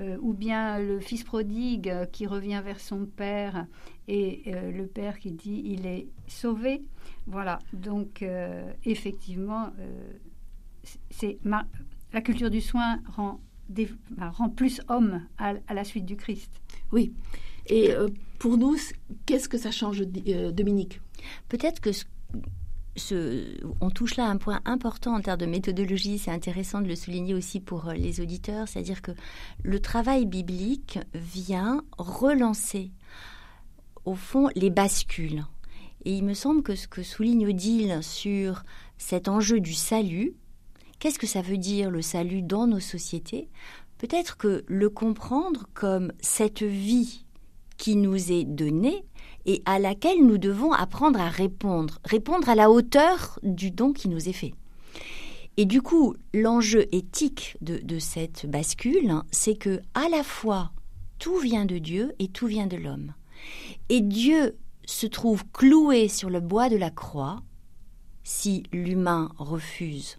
Euh, 0.00 0.18
ou 0.20 0.34
bien 0.34 0.78
le 0.78 1.00
fils 1.00 1.24
prodigue 1.24 1.90
qui 2.12 2.26
revient 2.26 2.60
vers 2.62 2.80
son 2.80 3.06
père 3.06 3.66
et 4.08 4.42
euh, 4.48 4.70
le 4.70 4.86
père 4.86 5.18
qui 5.18 5.30
dit 5.30 5.62
il 5.64 5.86
est 5.86 6.06
sauvé. 6.26 6.82
Voilà, 7.26 7.60
donc 7.72 8.20
euh, 8.20 8.70
effectivement, 8.84 9.72
c'est 11.10 11.38
la 12.12 12.20
culture 12.20 12.50
du 12.50 12.60
soin 12.60 13.00
rend, 13.16 13.40
rend 14.18 14.50
plus 14.50 14.82
homme 14.88 15.22
à, 15.38 15.54
la 15.72 15.84
suite 15.84 16.04
du 16.04 16.16
Christ. 16.16 16.50
Oui, 16.92 17.12
et 17.68 17.90
pour 18.38 18.58
nous, 18.58 18.76
qu'est-ce 19.24 19.48
que 19.48 19.58
ça 19.58 19.70
change, 19.70 20.02
Dominique? 20.02 21.00
Peut-être 21.48 21.80
que 21.80 21.90
on 23.80 23.90
touche 23.90 24.16
là 24.16 24.26
un 24.26 24.36
point 24.36 24.60
important 24.64 25.14
en 25.14 25.20
termes 25.20 25.40
de 25.40 25.46
méthodologie. 25.46 26.18
C'est 26.18 26.30
intéressant 26.30 26.80
de 26.80 26.88
le 26.88 26.96
souligner 26.96 27.34
aussi 27.34 27.60
pour 27.60 27.88
euh, 27.88 27.94
les 27.94 28.20
auditeurs, 28.20 28.68
c'est-à-dire 28.68 29.02
que 29.02 29.12
le 29.62 29.80
travail 29.80 30.26
biblique 30.26 30.98
vient 31.14 31.82
relancer, 31.98 32.90
au 34.04 34.14
fond, 34.14 34.48
les 34.54 34.70
bascules. 34.70 35.44
Et 36.04 36.16
il 36.16 36.24
me 36.24 36.34
semble 36.34 36.62
que 36.62 36.76
ce 36.76 36.86
que 36.86 37.02
souligne 37.02 37.48
Odile 37.48 37.98
sur 38.02 38.62
cet 38.96 39.28
enjeu 39.28 39.60
du 39.60 39.74
salut, 39.74 40.34
qu'est-ce 40.98 41.18
que 41.18 41.26
ça 41.26 41.42
veut 41.42 41.58
dire 41.58 41.90
le 41.90 42.02
salut 42.02 42.42
dans 42.42 42.66
nos 42.66 42.80
sociétés? 42.80 43.48
Peut-être 43.98 44.36
que 44.36 44.64
le 44.68 44.88
comprendre 44.88 45.66
comme 45.74 46.12
cette 46.20 46.62
vie 46.62 47.24
qui 47.76 47.96
nous 47.96 48.32
est 48.32 48.44
donnée, 48.44 49.04
et 49.46 49.62
à 49.64 49.78
laquelle 49.78 50.26
nous 50.26 50.38
devons 50.38 50.72
apprendre 50.72 51.20
à 51.20 51.28
répondre, 51.28 51.98
répondre 52.04 52.48
à 52.48 52.54
la 52.54 52.70
hauteur 52.70 53.38
du 53.42 53.70
don 53.70 53.92
qui 53.92 54.08
nous 54.08 54.28
est 54.28 54.32
fait. 54.32 54.52
Et 55.56 55.64
du 55.64 55.80
coup, 55.80 56.14
l'enjeu 56.34 56.86
éthique 56.92 57.56
de, 57.62 57.98
cette 57.98 58.44
bascule, 58.46 59.10
hein, 59.10 59.24
c'est 59.30 59.56
que 59.56 59.80
à 59.94 60.08
la 60.10 60.22
fois 60.22 60.72
tout 61.18 61.38
vient 61.38 61.64
de 61.64 61.78
Dieu 61.78 62.12
et 62.18 62.28
tout 62.28 62.46
vient 62.46 62.66
de 62.66 62.76
l'homme. 62.76 63.14
Et 63.88 64.02
Dieu 64.02 64.56
se 64.84 65.06
trouve 65.06 65.44
cloué 65.52 66.08
sur 66.08 66.28
le 66.28 66.40
bois 66.40 66.68
de 66.68 66.76
la 66.76 66.90
croix 66.90 67.40
si 68.22 68.64
l'humain 68.72 69.30
refuse 69.38 70.18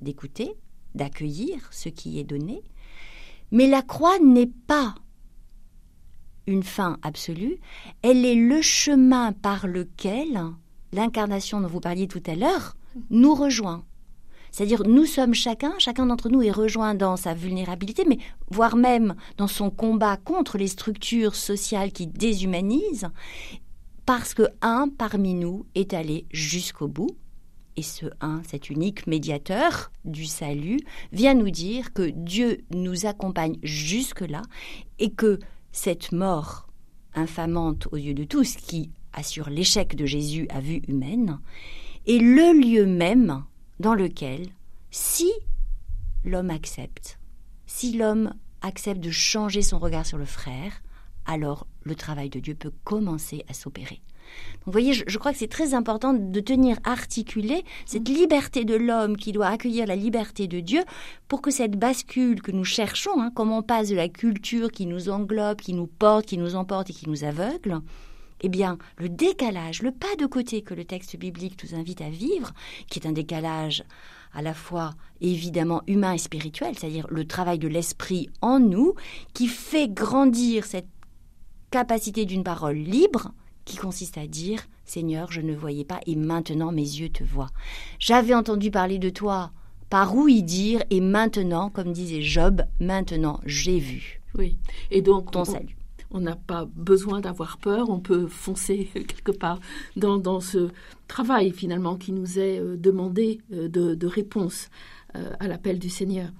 d'écouter, 0.00 0.54
d'accueillir 0.94 1.68
ce 1.72 1.88
qui 1.88 2.20
est 2.20 2.24
donné. 2.24 2.62
Mais 3.50 3.66
la 3.66 3.82
croix 3.82 4.18
n'est 4.20 4.50
pas 4.66 4.94
une 6.50 6.62
fin 6.62 6.98
absolue, 7.02 7.58
elle 8.02 8.26
est 8.26 8.34
le 8.34 8.60
chemin 8.60 9.32
par 9.32 9.66
lequel 9.66 10.42
l'incarnation 10.92 11.60
dont 11.60 11.68
vous 11.68 11.80
parliez 11.80 12.08
tout 12.08 12.22
à 12.26 12.34
l'heure 12.34 12.76
nous 13.10 13.34
rejoint. 13.34 13.84
C'est-à-dire, 14.50 14.82
nous 14.84 15.04
sommes 15.04 15.34
chacun, 15.34 15.74
chacun 15.78 16.06
d'entre 16.06 16.28
nous 16.28 16.42
est 16.42 16.50
rejoint 16.50 16.94
dans 16.94 17.16
sa 17.16 17.34
vulnérabilité, 17.34 18.04
mais 18.04 18.18
voire 18.50 18.76
même 18.76 19.14
dans 19.36 19.46
son 19.46 19.70
combat 19.70 20.16
contre 20.16 20.58
les 20.58 20.66
structures 20.66 21.36
sociales 21.36 21.92
qui 21.92 22.08
déshumanisent, 22.08 23.08
parce 24.06 24.34
que 24.34 24.48
un 24.60 24.88
parmi 24.88 25.34
nous 25.34 25.66
est 25.76 25.94
allé 25.94 26.26
jusqu'au 26.32 26.88
bout, 26.88 27.16
et 27.76 27.82
ce 27.82 28.06
un, 28.20 28.42
cet 28.42 28.70
unique 28.70 29.06
médiateur 29.06 29.92
du 30.04 30.26
salut, 30.26 30.80
vient 31.12 31.34
nous 31.34 31.50
dire 31.50 31.92
que 31.92 32.10
Dieu 32.10 32.64
nous 32.74 33.06
accompagne 33.06 33.56
jusque-là, 33.62 34.42
et 34.98 35.10
que 35.10 35.38
cette 35.72 36.12
mort 36.12 36.68
infamante 37.14 37.88
aux 37.92 37.96
yeux 37.96 38.14
de 38.14 38.24
tous, 38.24 38.56
qui 38.56 38.90
assure 39.12 39.50
l'échec 39.50 39.96
de 39.96 40.06
Jésus 40.06 40.46
à 40.50 40.60
vue 40.60 40.82
humaine, 40.88 41.40
est 42.06 42.18
le 42.18 42.58
lieu 42.58 42.86
même 42.86 43.44
dans 43.78 43.94
lequel, 43.94 44.48
si 44.90 45.30
l'homme 46.24 46.50
accepte, 46.50 47.18
si 47.66 47.96
l'homme 47.96 48.34
accepte 48.62 49.00
de 49.00 49.10
changer 49.10 49.62
son 49.62 49.78
regard 49.78 50.06
sur 50.06 50.18
le 50.18 50.24
frère, 50.24 50.82
alors 51.24 51.66
le 51.82 51.94
travail 51.94 52.30
de 52.30 52.40
Dieu 52.40 52.54
peut 52.54 52.72
commencer 52.84 53.44
à 53.48 53.54
s'opérer 53.54 54.00
vous 54.66 54.72
voyez, 54.72 54.92
je, 54.92 55.18
crois 55.18 55.32
que 55.32 55.38
c'est 55.38 55.48
très 55.48 55.74
important 55.74 56.12
de 56.12 56.40
tenir 56.40 56.76
articulé 56.84 57.64
cette 57.86 58.08
mm. 58.08 58.12
liberté 58.12 58.64
de 58.64 58.74
l'homme 58.74 59.16
qui 59.16 59.32
doit 59.32 59.48
accueillir 59.48 59.86
la 59.86 59.96
liberté 59.96 60.48
de 60.48 60.60
Dieu 60.60 60.82
pour 61.28 61.40
que 61.40 61.50
cette 61.50 61.78
bascule 61.78 62.42
que 62.42 62.52
nous 62.52 62.64
cherchons, 62.64 63.20
hein, 63.20 63.30
comme 63.34 63.52
on 63.52 63.62
passe 63.62 63.88
de 63.88 63.96
la 63.96 64.08
culture 64.08 64.70
qui 64.70 64.86
nous 64.86 65.08
englobe, 65.08 65.60
qui 65.60 65.72
nous 65.72 65.86
porte, 65.86 66.26
qui 66.26 66.38
nous 66.38 66.56
emporte 66.56 66.90
et 66.90 66.92
qui 66.92 67.08
nous 67.08 67.24
aveugle, 67.24 67.80
eh 68.42 68.48
bien, 68.48 68.78
le 68.96 69.08
décalage, 69.08 69.82
le 69.82 69.92
pas 69.92 70.16
de 70.18 70.26
côté 70.26 70.62
que 70.62 70.74
le 70.74 70.84
texte 70.84 71.16
biblique 71.16 71.62
nous 71.62 71.78
invite 71.78 72.00
à 72.00 72.08
vivre, 72.08 72.52
qui 72.88 72.98
est 72.98 73.06
un 73.06 73.12
décalage 73.12 73.84
à 74.32 74.42
la 74.42 74.54
fois 74.54 74.92
évidemment 75.20 75.82
humain 75.86 76.12
et 76.12 76.18
spirituel, 76.18 76.74
c'est-à-dire 76.78 77.06
le 77.10 77.26
travail 77.26 77.58
de 77.58 77.68
l'esprit 77.68 78.30
en 78.40 78.58
nous, 78.60 78.94
qui 79.34 79.48
fait 79.48 79.88
grandir 79.88 80.64
cette 80.64 80.88
capacité 81.70 82.24
d'une 82.24 82.44
parole 82.44 82.76
libre, 82.76 83.32
qui 83.70 83.76
consiste 83.76 84.18
à 84.18 84.26
dire 84.26 84.66
Seigneur, 84.84 85.30
je 85.30 85.40
ne 85.40 85.54
voyais 85.54 85.84
pas 85.84 86.00
et 86.06 86.16
maintenant 86.16 86.72
mes 86.72 86.82
yeux 86.82 87.08
te 87.08 87.22
voient. 87.22 87.50
J'avais 88.00 88.34
entendu 88.34 88.72
parler 88.72 88.98
de 88.98 89.10
toi 89.10 89.52
par 89.88 90.16
où 90.16 90.26
y 90.26 90.42
dire 90.42 90.82
et 90.90 91.00
maintenant, 91.00 91.70
comme 91.70 91.92
disait 91.92 92.22
Job, 92.22 92.62
maintenant 92.80 93.40
j'ai 93.46 93.78
vu. 93.78 94.20
Oui. 94.36 94.56
Et 94.90 95.02
donc 95.02 95.30
ton 95.30 95.44
salut. 95.44 95.76
on 96.10 96.20
n'a 96.20 96.34
pas 96.34 96.66
besoin 96.74 97.20
d'avoir 97.20 97.58
peur, 97.58 97.90
on 97.90 98.00
peut 98.00 98.26
foncer 98.26 98.90
quelque 98.94 99.32
part 99.32 99.60
dans, 99.96 100.40
ce 100.40 100.68
travail 101.06 101.52
finalement 101.52 101.96
qui 101.96 102.10
nous 102.10 102.40
est 102.40 102.60
demandé 102.76 103.40
de, 103.50 103.94
de 103.94 104.06
réponse 104.06 104.68
à 105.14 105.46
l'appel 105.46 105.78
du 105.78 105.90
Seigneur. 105.90 106.30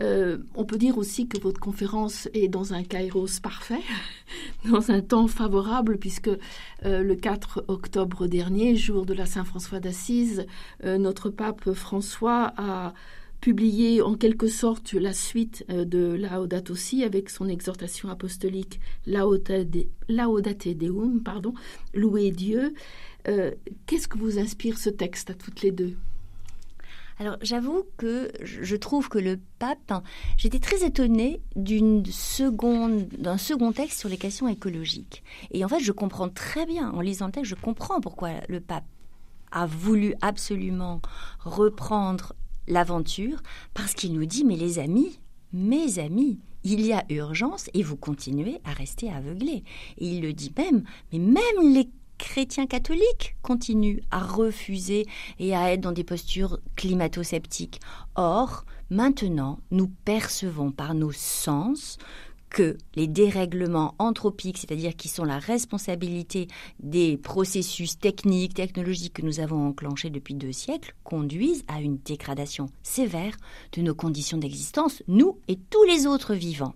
Euh, 0.00 0.38
on 0.54 0.64
peut 0.64 0.78
dire 0.78 0.98
aussi 0.98 1.26
que 1.26 1.38
votre 1.40 1.60
conférence 1.60 2.28
est 2.34 2.48
dans 2.48 2.74
un 2.74 2.82
kairos 2.82 3.40
parfait, 3.40 3.80
dans 4.70 4.90
un 4.90 5.00
temps 5.00 5.26
favorable, 5.26 5.98
puisque 5.98 6.28
euh, 6.28 7.02
le 7.02 7.14
4 7.14 7.64
octobre 7.68 8.26
dernier, 8.26 8.76
jour 8.76 9.06
de 9.06 9.14
la 9.14 9.26
Saint-François 9.26 9.80
d'Assise, 9.80 10.46
euh, 10.84 10.98
notre 10.98 11.30
pape 11.30 11.72
François 11.72 12.52
a 12.56 12.92
publié 13.40 14.02
en 14.02 14.14
quelque 14.14 14.48
sorte 14.48 14.94
la 14.94 15.12
suite 15.12 15.64
de 15.68 16.14
Laudato 16.14 16.74
Si 16.74 17.04
avec 17.04 17.28
son 17.28 17.48
exhortation 17.48 18.08
apostolique 18.08 18.80
Laudate 19.06 20.68
Deum, 20.68 21.22
pardon, 21.22 21.52
louer 21.92 22.30
Dieu. 22.30 22.72
Qu'est-ce 23.24 24.08
que 24.08 24.16
vous 24.18 24.38
inspire 24.38 24.78
ce 24.78 24.88
texte 24.88 25.30
à 25.30 25.34
toutes 25.34 25.60
les 25.60 25.70
deux? 25.70 25.96
Alors 27.18 27.36
j'avoue 27.40 27.84
que 27.96 28.30
je 28.42 28.76
trouve 28.76 29.08
que 29.08 29.18
le 29.18 29.38
pape, 29.58 30.04
j'étais 30.36 30.58
très 30.58 30.84
étonnée 30.84 31.40
d'une 31.54 32.04
seconde, 32.06 33.08
d'un 33.18 33.38
second 33.38 33.72
texte 33.72 33.98
sur 34.00 34.08
les 34.08 34.18
questions 34.18 34.48
écologiques. 34.48 35.22
Et 35.50 35.64
en 35.64 35.68
fait, 35.68 35.80
je 35.80 35.92
comprends 35.92 36.28
très 36.28 36.66
bien, 36.66 36.90
en 36.90 37.00
lisant 37.00 37.26
le 37.26 37.32
texte, 37.32 37.50
je 37.50 37.54
comprends 37.54 38.00
pourquoi 38.00 38.30
le 38.48 38.60
pape 38.60 38.84
a 39.52 39.66
voulu 39.66 40.14
absolument 40.20 41.00
reprendre 41.40 42.34
l'aventure, 42.68 43.42
parce 43.74 43.94
qu'il 43.94 44.12
nous 44.12 44.26
dit, 44.26 44.44
mais 44.44 44.56
les 44.56 44.78
amis, 44.78 45.20
mes 45.52 45.98
amis, 45.98 46.38
il 46.64 46.84
y 46.84 46.92
a 46.92 47.04
urgence 47.10 47.70
et 47.74 47.82
vous 47.82 47.96
continuez 47.96 48.60
à 48.64 48.72
rester 48.72 49.10
aveuglés. 49.10 49.62
Et 49.98 50.08
il 50.08 50.22
le 50.22 50.32
dit 50.32 50.52
même, 50.58 50.82
mais 51.12 51.20
même 51.20 51.72
les 51.72 51.88
chrétiens 52.18 52.66
catholiques 52.66 53.36
continuent 53.42 54.00
à 54.10 54.20
refuser 54.20 55.06
et 55.38 55.54
à 55.54 55.72
être 55.72 55.80
dans 55.80 55.92
des 55.92 56.04
postures 56.04 56.58
climato-sceptiques. 56.76 57.80
Or, 58.14 58.64
maintenant, 58.90 59.60
nous 59.70 59.88
percevons 60.04 60.70
par 60.70 60.94
nos 60.94 61.12
sens 61.12 61.98
que 62.48 62.78
les 62.94 63.06
dérèglements 63.06 63.94
anthropiques, 63.98 64.58
c'est-à-dire 64.58 64.96
qui 64.96 65.08
sont 65.08 65.24
la 65.24 65.38
responsabilité 65.38 66.48
des 66.80 67.16
processus 67.16 67.98
techniques, 67.98 68.54
technologiques 68.54 69.14
que 69.14 69.26
nous 69.26 69.40
avons 69.40 69.68
enclenchés 69.68 70.10
depuis 70.10 70.34
deux 70.34 70.52
siècles, 70.52 70.94
conduisent 71.04 71.64
à 71.68 71.80
une 71.80 71.98
dégradation 71.98 72.66
sévère 72.82 73.36
de 73.72 73.82
nos 73.82 73.94
conditions 73.94 74.38
d'existence, 74.38 75.02
nous 75.08 75.38
et 75.48 75.58
tous 75.70 75.84
les 75.84 76.06
autres 76.06 76.34
vivants. 76.34 76.74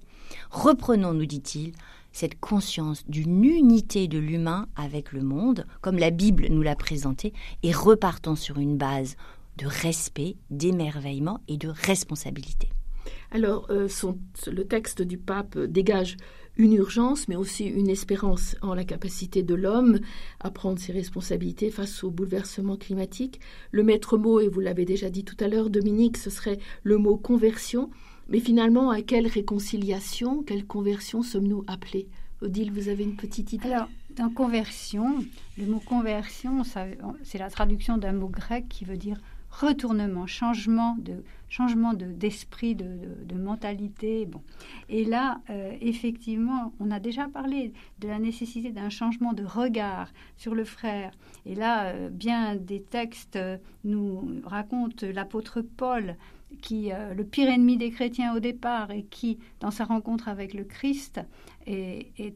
Reprenons, 0.51 1.15
nous 1.15 1.27
dit-il, 1.27 1.73
cette 2.13 2.39
conscience 2.41 3.05
d'une 3.09 3.45
unité 3.45 4.09
de 4.09 4.19
l'humain 4.19 4.67
avec 4.77 5.13
le 5.13 5.23
monde, 5.23 5.67
comme 5.81 5.99
la 5.99 6.11
Bible 6.11 6.47
nous 6.51 6.63
l'a 6.63 6.77
présenté, 6.77 7.33
et 7.63 7.73
repartons 7.73 8.37
sur 8.37 8.59
une 8.59 8.77
base 8.77 9.17
de 9.59 9.67
respect, 9.67 10.37
d'émerveillement 10.51 11.41
et 11.49 11.57
de 11.57 11.69
responsabilité. 11.69 12.69
Alors, 13.31 13.67
euh, 13.71 13.89
le 14.51 14.65
texte 14.65 15.03
du 15.03 15.17
pape 15.19 15.59
dégage 15.59 16.17
une 16.57 16.75
urgence, 16.75 17.29
mais 17.29 17.37
aussi 17.37 17.65
une 17.65 17.89
espérance 17.89 18.57
en 18.61 18.75
la 18.75 18.85
capacité 18.85 19.43
de 19.43 19.55
l'homme 19.55 19.99
à 20.41 20.51
prendre 20.51 20.79
ses 20.79 20.93
responsabilités 20.93 21.71
face 21.71 22.05
au 22.05 22.11
bouleversement 22.11 22.77
climatique. 22.77 23.41
Le 23.71 23.83
maître 23.83 24.19
mot, 24.19 24.41
et 24.41 24.49
vous 24.49 24.61
l'avez 24.61 24.85
déjà 24.85 25.11
dit 25.11 25.25
tout 25.25 25.37
à 25.41 25.49
l'heure, 25.49 25.71
Dominique, 25.71 26.17
ce 26.17 26.29
serait 26.29 26.59
le 26.83 26.99
mot 26.99 27.17
conversion. 27.17 27.91
Mais 28.31 28.39
finalement, 28.41 28.91
à 28.91 29.03
quelle 29.03 29.27
réconciliation, 29.27 30.43
quelle 30.45 30.65
conversion 30.65 31.23
sommes-nous 31.23 31.65
appelés? 31.67 32.09
Odile, 32.41 32.73
vous 32.73 32.89
avez 32.89 33.03
une 33.03 33.17
petite 33.17 33.53
idée? 33.53 33.73
Alors, 33.73 33.89
dans 34.17 34.31
conversion, 34.31 35.25
le 35.59 35.67
mot 35.67 35.81
conversion, 35.81 36.63
c'est 37.23 37.39
la 37.39 37.51
traduction 37.51 37.99
d'un 37.99 38.13
mot 38.13 38.29
grec 38.29 38.67
qui 38.69 38.85
veut 38.85 38.97
dire 38.97 39.21
retournement, 39.51 40.27
changement 40.27 40.97
de 41.01 41.25
changement 41.49 41.93
d'esprit, 41.95 42.77
de, 42.77 42.87
de, 43.25 43.35
mentalité. 43.35 44.25
Bon. 44.25 44.41
Et 44.89 45.05
là, 45.05 45.41
euh, 45.51 45.73
effectivement, 45.81 46.73
on 46.79 46.93
a 46.93 47.01
déjà 47.01 47.27
parlé 47.27 47.73
de 47.99 48.07
la 48.07 48.21
nécessité 48.21 48.71
d'un 48.71 48.89
changement 48.89 49.33
de 49.33 49.45
regard 49.45 50.13
sur 50.37 50.55
le 50.55 50.65
frère. 50.65 51.11
Et 51.47 51.57
là, 51.57 51.87
euh, 51.87 52.09
bien 52.09 52.55
des 52.55 52.81
textes 52.81 53.35
euh, 53.35 53.59
nous 53.83 54.41
racontent 54.45 55.05
l'apôtre 55.13 55.61
Paul 55.61 56.17
qui 56.63 56.93
euh, 56.93 57.15
le 57.15 57.25
pire 57.25 57.49
ennemi 57.49 57.77
des 57.77 57.91
chrétiens 57.91 58.35
au 58.35 58.41
départ 58.41 58.91
et 58.91 59.05
qui, 59.05 59.39
dans 59.61 59.71
sa 59.71 59.85
rencontre 59.85 60.29
avec 60.29 60.55
le 60.55 60.65
Christ, 60.65 61.21
est, 61.67 62.35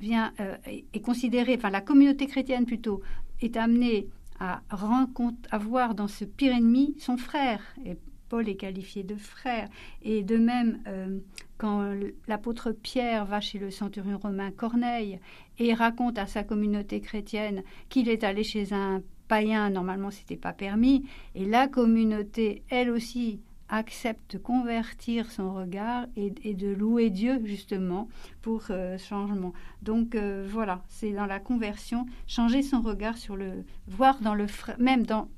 vient, 0.00 0.32
euh, 0.40 0.56
est 0.64 1.00
considéré, 1.00 1.54
enfin 1.56 1.70
la 1.70 1.80
communauté 1.80 2.26
chrétienne 2.26 2.66
plutôt, 2.66 3.00
est 3.40 3.56
amenée 3.56 4.08
à, 4.38 4.62
à 4.68 5.58
voir 5.58 5.94
dans 5.94 6.08
ce 6.08 6.24
pire 6.24 6.52
ennemi 6.52 6.94
son 6.98 7.16
frère. 7.16 7.60
Et 7.84 7.96
Paul 8.28 8.48
est 8.48 8.56
qualifié 8.56 9.02
de 9.02 9.14
frère. 9.14 9.68
Et 10.02 10.22
de 10.22 10.36
même, 10.36 10.80
euh, 10.88 11.18
quand 11.58 11.94
l'apôtre 12.26 12.72
Pierre 12.72 13.24
va 13.24 13.40
chez 13.40 13.58
le 13.58 13.70
centurion 13.70 14.18
romain 14.18 14.50
Corneille 14.50 15.20
et 15.58 15.74
raconte 15.74 16.18
à 16.18 16.26
sa 16.26 16.42
communauté 16.42 17.00
chrétienne 17.00 17.62
qu'il 17.88 18.08
est 18.08 18.24
allé 18.24 18.42
chez 18.42 18.72
un 18.72 19.02
païen, 19.28 19.70
normalement 19.70 20.10
c'était 20.10 20.36
pas 20.36 20.52
permis, 20.52 21.04
et 21.34 21.44
la 21.44 21.66
communauté, 21.68 22.62
elle 22.68 22.90
aussi, 22.90 23.40
accepte 23.68 24.34
de 24.34 24.38
convertir 24.38 25.30
son 25.30 25.54
regard 25.54 26.06
et, 26.16 26.54
de 26.54 26.68
louer 26.68 27.10
Dieu 27.10 27.40
justement 27.44 28.08
pour 28.42 28.64
euh, 28.70 28.98
ce 28.98 29.06
changement. 29.06 29.52
Donc 29.82 30.14
euh, 30.14 30.46
voilà, 30.48 30.82
c'est 30.88 31.12
dans 31.12 31.26
la 31.26 31.40
conversion, 31.40 32.06
changer 32.26 32.62
son 32.62 32.80
regard 32.80 33.16
sur 33.16 33.36
le, 33.36 33.64
voir 33.88 34.20
dans 34.20 34.34
le 34.34 34.46
même 34.78 35.04
dans, 35.04 35.28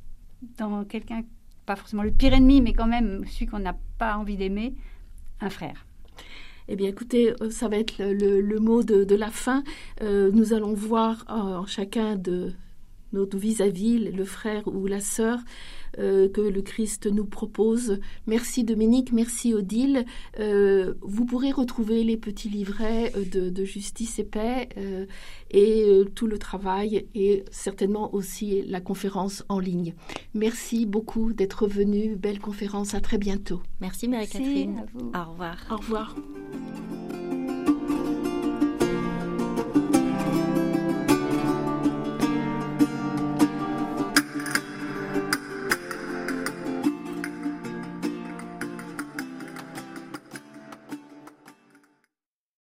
dans 0.58 0.84
quelqu'un, 0.84 1.22
pas 1.66 1.76
forcément 1.76 2.02
le 2.02 2.10
pire 2.10 2.34
ennemi, 2.34 2.60
mais 2.60 2.72
quand 2.72 2.86
même 2.86 3.24
celui 3.26 3.46
qu'on 3.46 3.60
n'a 3.60 3.76
pas 3.98 4.16
envie 4.16 4.36
d'aimer, 4.36 4.74
un 5.40 5.50
frère. 5.50 5.86
Eh 6.70 6.76
bien, 6.76 6.88
écoutez, 6.88 7.32
euh, 7.40 7.50
ça 7.50 7.68
va 7.68 7.78
être 7.78 7.98
le, 7.98 8.58
mot 8.58 8.82
de, 8.82 9.14
la 9.14 9.30
fin. 9.30 9.64
nous 10.02 10.52
allons 10.52 10.74
voir 10.74 11.24
chacun 11.66 12.16
de 12.16 12.52
notre 13.12 13.38
vis-à-vis, 13.38 13.98
le 13.98 14.24
frère 14.24 14.66
ou 14.66 14.86
la 14.86 15.00
sœur, 15.00 15.38
euh, 15.98 16.28
que 16.28 16.40
le 16.40 16.62
Christ 16.62 17.06
nous 17.06 17.24
propose. 17.24 17.98
Merci 18.26 18.64
Dominique, 18.64 19.12
merci 19.12 19.54
Odile. 19.54 20.04
Euh, 20.38 20.94
vous 21.00 21.24
pourrez 21.24 21.50
retrouver 21.50 22.04
les 22.04 22.16
petits 22.16 22.48
livrets 22.48 23.12
euh, 23.16 23.50
de, 23.50 23.64
justice 23.64 24.18
et 24.18 24.24
paix 24.24 24.68
et 25.50 25.86
tout 26.14 26.26
le 26.26 26.38
travail 26.38 27.06
et 27.14 27.44
certainement 27.50 28.14
aussi 28.14 28.62
la 28.62 28.80
conférence 28.80 29.44
en 29.48 29.58
ligne. 29.58 29.94
Merci 30.34 30.86
beaucoup 30.86 31.32
d'être 31.32 31.66
venu. 31.66 32.16
Belle 32.16 32.38
conférence. 32.38 32.94
À 32.94 33.00
très 33.00 33.18
bientôt. 33.18 33.60
Merci 33.80 34.08
Marie-Catherine. 34.08 34.86
Au 35.14 35.30
revoir. 35.30 35.56
Au 35.70 35.76
revoir. 35.76 36.14